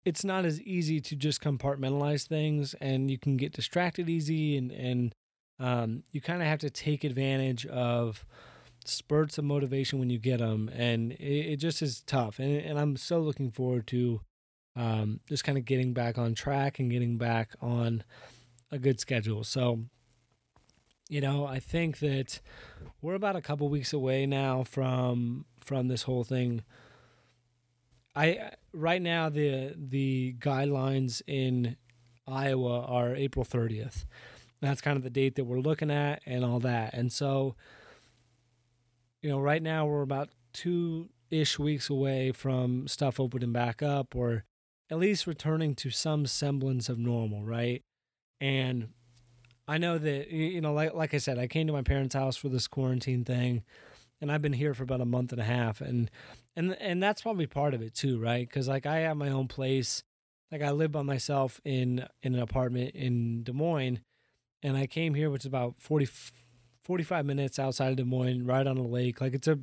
it's 0.05 0.23
not 0.23 0.45
as 0.45 0.61
easy 0.61 1.01
to 1.01 1.15
just 1.15 1.41
compartmentalize 1.41 2.27
things 2.27 2.75
and 2.75 3.09
you 3.09 3.17
can 3.17 3.37
get 3.37 3.51
distracted 3.51 4.07
easy 4.07 4.55
and 4.55 4.71
and 4.71 5.15
um, 5.57 6.03
you 6.11 6.21
kind 6.21 6.41
of 6.41 6.47
have 6.47 6.59
to 6.59 6.69
take 6.69 7.03
advantage 7.03 7.65
of 7.65 8.25
spurts 8.83 9.37
of 9.37 9.45
motivation 9.45 9.99
when 9.99 10.09
you 10.09 10.19
get 10.19 10.39
them 10.39 10.69
and 10.73 11.13
it, 11.13 11.53
it 11.53 11.55
just 11.57 11.81
is 11.81 12.03
tough 12.05 12.37
and, 12.37 12.61
and 12.61 12.77
i'm 12.77 12.95
so 12.95 13.19
looking 13.19 13.49
forward 13.49 13.87
to 13.87 14.21
um, 14.75 15.19
just 15.27 15.43
kind 15.43 15.57
of 15.57 15.65
getting 15.65 15.93
back 15.93 16.17
on 16.17 16.33
track 16.33 16.79
and 16.79 16.91
getting 16.91 17.17
back 17.17 17.51
on 17.61 18.03
a 18.71 18.77
good 18.77 18.99
schedule 18.99 19.43
so 19.43 19.79
you 21.09 21.21
know 21.21 21.45
i 21.45 21.59
think 21.59 21.99
that 21.99 22.41
we're 23.01 23.13
about 23.15 23.35
a 23.35 23.41
couple 23.41 23.69
weeks 23.69 23.93
away 23.93 24.25
now 24.25 24.63
from 24.63 25.45
from 25.59 25.87
this 25.87 26.03
whole 26.03 26.23
thing 26.23 26.63
I 28.15 28.51
right 28.73 29.01
now 29.01 29.29
the 29.29 29.73
the 29.75 30.35
guidelines 30.39 31.21
in 31.27 31.75
Iowa 32.27 32.81
are 32.85 33.13
April 33.15 33.45
30th. 33.45 34.05
That's 34.61 34.81
kind 34.81 34.97
of 34.97 35.03
the 35.03 35.09
date 35.09 35.35
that 35.35 35.45
we're 35.45 35.59
looking 35.59 35.91
at 35.91 36.21
and 36.25 36.43
all 36.43 36.59
that. 36.61 36.93
And 36.93 37.11
so 37.11 37.55
you 39.21 39.29
know, 39.29 39.39
right 39.39 39.61
now 39.61 39.85
we're 39.85 40.03
about 40.03 40.29
2 40.53 41.09
ish 41.31 41.59
weeks 41.59 41.89
away 41.89 42.31
from 42.31 42.87
stuff 42.87 43.19
opening 43.19 43.51
back 43.51 43.81
up 43.81 44.15
or 44.15 44.45
at 44.91 44.99
least 44.99 45.27
returning 45.27 45.75
to 45.75 45.89
some 45.89 46.25
semblance 46.25 46.89
of 46.89 46.99
normal, 46.99 47.43
right? 47.43 47.83
And 48.39 48.89
I 49.67 49.77
know 49.77 49.97
that 49.97 50.29
you 50.29 50.61
know 50.61 50.73
like 50.73 50.93
like 50.93 51.13
I 51.13 51.17
said, 51.17 51.39
I 51.39 51.47
came 51.47 51.67
to 51.67 51.73
my 51.73 51.81
parents' 51.81 52.15
house 52.15 52.37
for 52.37 52.49
this 52.49 52.67
quarantine 52.67 53.23
thing 53.23 53.63
and 54.21 54.31
I've 54.31 54.41
been 54.41 54.53
here 54.53 54.73
for 54.73 54.83
about 54.83 55.01
a 55.01 55.05
month 55.05 55.31
and 55.31 55.41
a 55.41 55.45
half 55.45 55.81
and 55.81 56.09
and 56.55 56.75
and 56.79 57.01
that's 57.01 57.21
probably 57.21 57.47
part 57.47 57.73
of 57.73 57.81
it 57.81 57.93
too, 57.93 58.19
right? 58.19 58.49
Cuz 58.49 58.67
like 58.67 58.85
I 58.85 58.99
have 58.99 59.17
my 59.17 59.29
own 59.29 59.47
place. 59.47 60.03
Like 60.51 60.61
I 60.61 60.71
live 60.71 60.91
by 60.91 61.01
myself 61.01 61.59
in 61.65 62.07
in 62.21 62.35
an 62.35 62.41
apartment 62.41 62.95
in 62.95 63.43
Des 63.43 63.53
Moines 63.53 63.99
and 64.63 64.77
I 64.77 64.87
came 64.87 65.13
here 65.15 65.29
which 65.29 65.43
is 65.43 65.47
about 65.47 65.79
40 65.79 66.07
45 66.83 67.25
minutes 67.25 67.57
outside 67.57 67.91
of 67.91 67.97
Des 67.97 68.03
Moines, 68.03 68.45
right 68.45 68.65
on 68.67 68.75
the 68.75 68.83
lake. 68.83 69.19
Like 69.19 69.33
it's 69.33 69.47
a 69.47 69.59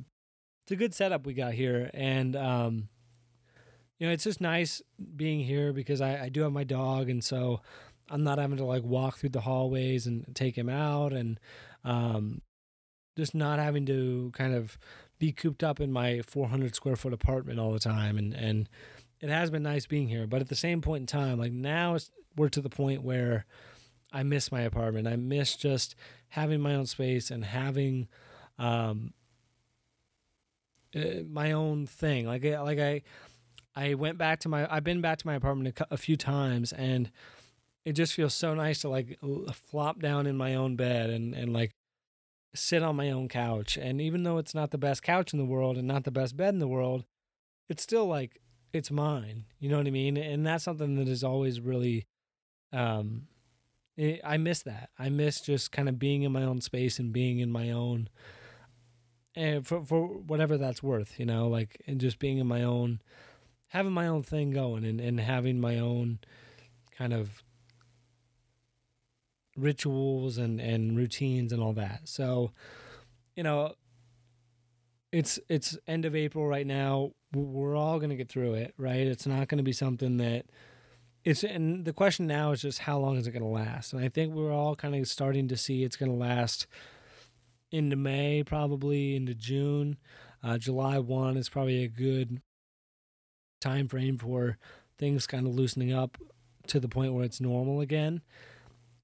it's 0.63 0.71
a 0.71 0.75
good 0.75 0.93
setup 0.93 1.25
we 1.25 1.33
got 1.33 1.53
here 1.53 1.89
and 1.93 2.35
um 2.35 2.89
you 4.03 4.09
know, 4.09 4.13
it's 4.13 4.25
just 4.25 4.41
nice 4.41 4.81
being 5.15 5.39
here 5.39 5.71
because 5.71 6.01
I, 6.01 6.23
I 6.23 6.27
do 6.27 6.41
have 6.41 6.51
my 6.51 6.65
dog 6.65 7.09
and 7.09 7.23
so 7.23 7.61
I'm 8.09 8.21
not 8.21 8.37
having 8.37 8.57
to 8.57 8.65
like 8.65 8.83
walk 8.83 9.15
through 9.15 9.29
the 9.29 9.39
hallways 9.39 10.07
and 10.07 10.25
take 10.35 10.57
him 10.57 10.67
out 10.67 11.13
and 11.13 11.39
um 11.85 12.41
just 13.17 13.33
not 13.33 13.59
having 13.59 13.85
to 13.85 14.29
kind 14.33 14.53
of 14.53 14.77
be 15.19 15.31
cooped 15.31 15.63
up 15.63 15.79
in 15.79 15.89
my 15.89 16.21
400 16.27 16.75
square 16.75 16.97
foot 16.97 17.13
apartment 17.13 17.61
all 17.61 17.71
the 17.71 17.79
time 17.79 18.17
and 18.17 18.33
and 18.33 18.67
it 19.21 19.29
has 19.29 19.49
been 19.49 19.63
nice 19.63 19.85
being 19.85 20.09
here. 20.09 20.27
But 20.27 20.41
at 20.41 20.49
the 20.49 20.55
same 20.57 20.81
point 20.81 21.03
in 21.03 21.07
time 21.07 21.39
like 21.39 21.53
now 21.53 21.97
we're 22.35 22.49
to 22.49 22.59
the 22.59 22.69
point 22.69 23.03
where 23.03 23.45
i 24.11 24.21
miss 24.21 24.51
my 24.51 24.63
apartment. 24.63 25.07
I 25.07 25.15
miss 25.15 25.55
just 25.55 25.95
having 26.27 26.59
my 26.59 26.75
own 26.75 26.87
space 26.87 27.31
and 27.31 27.45
having 27.45 28.09
um 28.59 29.13
uh, 30.93 31.23
my 31.25 31.53
own 31.53 31.87
thing. 31.87 32.27
Like 32.27 32.43
like 32.43 32.79
i 32.79 33.01
i 33.75 33.93
went 33.93 34.17
back 34.17 34.39
to 34.39 34.49
my 34.49 34.71
i've 34.73 34.83
been 34.83 35.01
back 35.01 35.17
to 35.17 35.27
my 35.27 35.35
apartment 35.35 35.79
a, 35.79 35.87
a 35.91 35.97
few 35.97 36.15
times 36.17 36.71
and 36.73 37.11
it 37.85 37.93
just 37.93 38.13
feels 38.13 38.33
so 38.33 38.53
nice 38.53 38.81
to 38.81 38.89
like 38.89 39.19
flop 39.53 39.99
down 39.99 40.25
in 40.25 40.37
my 40.37 40.55
own 40.55 40.75
bed 40.75 41.09
and 41.09 41.33
and 41.33 41.53
like 41.53 41.73
sit 42.55 42.83
on 42.83 42.95
my 42.95 43.09
own 43.11 43.27
couch. 43.27 43.77
And 43.77 43.99
even 43.99 44.23
though 44.23 44.37
it's 44.37 44.55
not 44.55 44.71
the 44.71 44.77
best 44.77 45.03
couch 45.03 45.33
in 45.33 45.39
the 45.39 45.45
world 45.45 45.77
and 45.77 45.87
not 45.87 46.03
the 46.03 46.11
best 46.11 46.37
bed 46.37 46.53
in 46.53 46.59
the 46.59 46.67
world, 46.67 47.05
it's 47.69 47.83
still 47.83 48.05
like 48.05 48.39
it's 48.71 48.91
mine. 48.91 49.45
You 49.59 49.69
know 49.69 49.77
what 49.77 49.87
I 49.87 49.91
mean? 49.91 50.17
And 50.17 50.45
that's 50.45 50.63
something 50.63 50.95
that 50.95 51.07
is 51.07 51.23
always 51.23 51.59
really 51.59 52.05
um 52.71 53.27
it, 53.95 54.21
I 54.23 54.37
miss 54.37 54.63
that. 54.63 54.89
I 54.97 55.09
miss 55.09 55.41
just 55.41 55.71
kind 55.71 55.87
of 55.87 55.99
being 55.99 56.23
in 56.23 56.31
my 56.31 56.43
own 56.43 56.61
space 56.61 56.97
and 56.97 57.13
being 57.13 57.39
in 57.39 57.51
my 57.51 57.71
own 57.71 58.09
and 59.35 59.65
for 59.65 59.83
for 59.85 60.07
whatever 60.07 60.57
that's 60.57 60.83
worth, 60.83 61.19
you 61.19 61.25
know, 61.25 61.47
like 61.47 61.81
and 61.87 61.99
just 61.99 62.19
being 62.19 62.37
in 62.37 62.47
my 62.47 62.63
own 62.63 63.01
having 63.73 63.91
my 63.91 64.05
own 64.05 64.21
thing 64.21 64.51
going 64.51 64.85
and, 64.85 65.01
and 65.01 65.19
having 65.19 65.59
my 65.59 65.79
own 65.79 66.19
kind 66.95 67.11
of 67.11 67.43
rituals 69.57 70.37
and 70.37 70.61
and 70.61 70.95
routines 70.95 71.51
and 71.51 71.61
all 71.61 71.73
that. 71.73 72.01
So, 72.03 72.51
you 73.35 73.41
know, 73.41 73.73
it's 75.11 75.39
it's 75.49 75.77
end 75.87 76.05
of 76.05 76.15
April 76.15 76.47
right 76.47 76.67
now. 76.67 77.11
We're 77.33 77.75
all 77.75 77.97
going 77.97 78.11
to 78.11 78.15
get 78.15 78.29
through 78.29 78.53
it, 78.53 78.75
right? 78.77 79.07
It's 79.07 79.25
not 79.25 79.47
going 79.47 79.57
to 79.57 79.63
be 79.63 79.73
something 79.73 80.17
that 80.17 80.45
it's 81.23 81.43
and 81.43 81.83
the 81.83 81.93
question 81.93 82.27
now 82.27 82.51
is 82.51 82.61
just 82.61 82.79
how 82.79 82.99
long 82.99 83.17
is 83.17 83.25
it 83.25 83.31
going 83.31 83.41
to 83.41 83.49
last? 83.49 83.91
And 83.91 84.05
I 84.05 84.09
think 84.09 84.35
we're 84.35 84.53
all 84.53 84.75
kind 84.75 84.93
of 84.93 85.07
starting 85.07 85.47
to 85.47 85.57
see 85.57 85.83
it's 85.83 85.95
going 85.95 86.11
to 86.11 86.17
last 86.17 86.67
into 87.71 87.95
May, 87.95 88.43
probably 88.43 89.15
into 89.15 89.33
June. 89.33 89.97
Uh, 90.43 90.59
July 90.59 90.99
one 90.99 91.37
is 91.37 91.49
probably 91.49 91.83
a 91.83 91.87
good 91.87 92.39
time 93.63 93.87
frame 93.87 94.17
for 94.17 94.57
things 94.97 95.25
kind 95.25 95.47
of 95.47 95.55
loosening 95.55 95.93
up 95.93 96.17
to 96.67 96.79
the 96.79 96.87
point 96.87 97.13
where 97.13 97.25
it's 97.25 97.41
normal 97.41 97.81
again. 97.81 98.21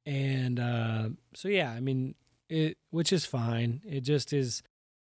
And 0.05 0.59
uh, 0.59 1.09
so 1.33 1.47
yeah, 1.47 1.71
I 1.71 1.79
mean, 1.79 2.15
it 2.49 2.77
which 2.91 3.13
is 3.13 3.25
fine. 3.25 3.81
It 3.87 4.01
just 4.01 4.33
is. 4.33 4.63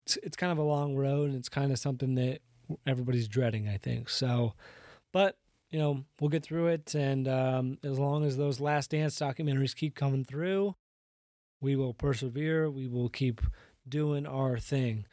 It's, 0.07 0.17
it's 0.23 0.37
kind 0.37 0.53
of 0.53 0.59
a 0.59 0.63
long 0.63 0.95
road, 0.95 1.31
and 1.31 1.39
it's 1.39 1.49
kind 1.49 1.73
of 1.73 1.79
something 1.79 2.15
that 2.15 2.41
everybody's 2.87 3.29
dreading. 3.29 3.69
I 3.69 3.77
think 3.77 4.09
so, 4.09 4.55
but 5.13 5.37
you 5.71 5.79
know, 5.79 6.05
we'll 6.21 6.31
get 6.31 6.45
through 6.45 6.69
it. 6.69 6.95
And 6.95 7.27
um, 7.29 7.79
as 7.83 7.99
long 7.99 8.25
as 8.25 8.37
those 8.37 8.61
Last 8.61 8.91
Dance 8.91 9.19
documentaries 9.19 9.75
keep 9.75 9.95
coming 9.95 10.25
through, 10.25 10.77
we 11.61 11.77
will 11.77 11.93
persevere. 11.93 12.71
We 12.71 12.87
will 12.87 13.09
keep 13.09 13.41
doing 13.89 14.27
our 14.27 14.59
thing. 14.59 15.07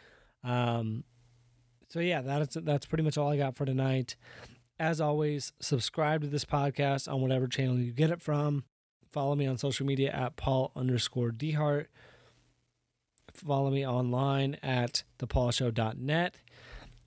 Um, 0.43 1.03
so 1.93 1.99
yeah, 1.99 2.21
that's 2.21 2.57
that's 2.63 2.87
pretty 2.87 3.03
much 3.03 3.19
all 3.19 3.29
I 3.29 3.37
got 3.37 3.55
for 3.55 3.65
tonight. 3.65 4.15
As 4.79 4.99
always, 4.99 5.53
subscribe 5.59 6.21
to 6.21 6.27
this 6.27 6.43
podcast 6.43 7.07
on 7.07 7.21
whatever 7.21 7.47
channel 7.47 7.77
you 7.77 7.91
get 7.91 8.09
it 8.09 8.19
from. 8.19 8.63
Follow 9.11 9.35
me 9.35 9.45
on 9.45 9.59
social 9.59 9.85
media 9.85 10.09
at 10.09 10.35
Paul 10.35 10.71
underscore 10.75 11.29
Dehart. 11.29 11.85
Follow 13.31 13.69
me 13.69 13.85
online 13.85 14.57
at 14.63 15.03
thepaulshow.net. 15.19 16.35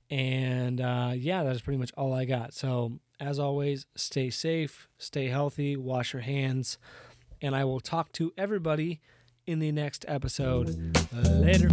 And 0.08 0.80
uh, 0.80 1.14
yeah, 1.16 1.42
that 1.42 1.56
is 1.56 1.62
pretty 1.62 1.78
much 1.78 1.90
all 1.96 2.14
I 2.14 2.24
got. 2.24 2.54
So 2.54 3.00
as 3.18 3.40
always, 3.40 3.86
stay 3.96 4.30
safe, 4.30 4.86
stay 4.98 5.26
healthy, 5.26 5.76
wash 5.76 6.12
your 6.12 6.22
hands, 6.22 6.78
and 7.42 7.56
I 7.56 7.64
will 7.64 7.80
talk 7.80 8.12
to 8.12 8.32
everybody 8.38 9.00
in 9.48 9.58
the 9.58 9.72
next 9.72 10.04
episode. 10.06 10.96
Later. 11.24 11.70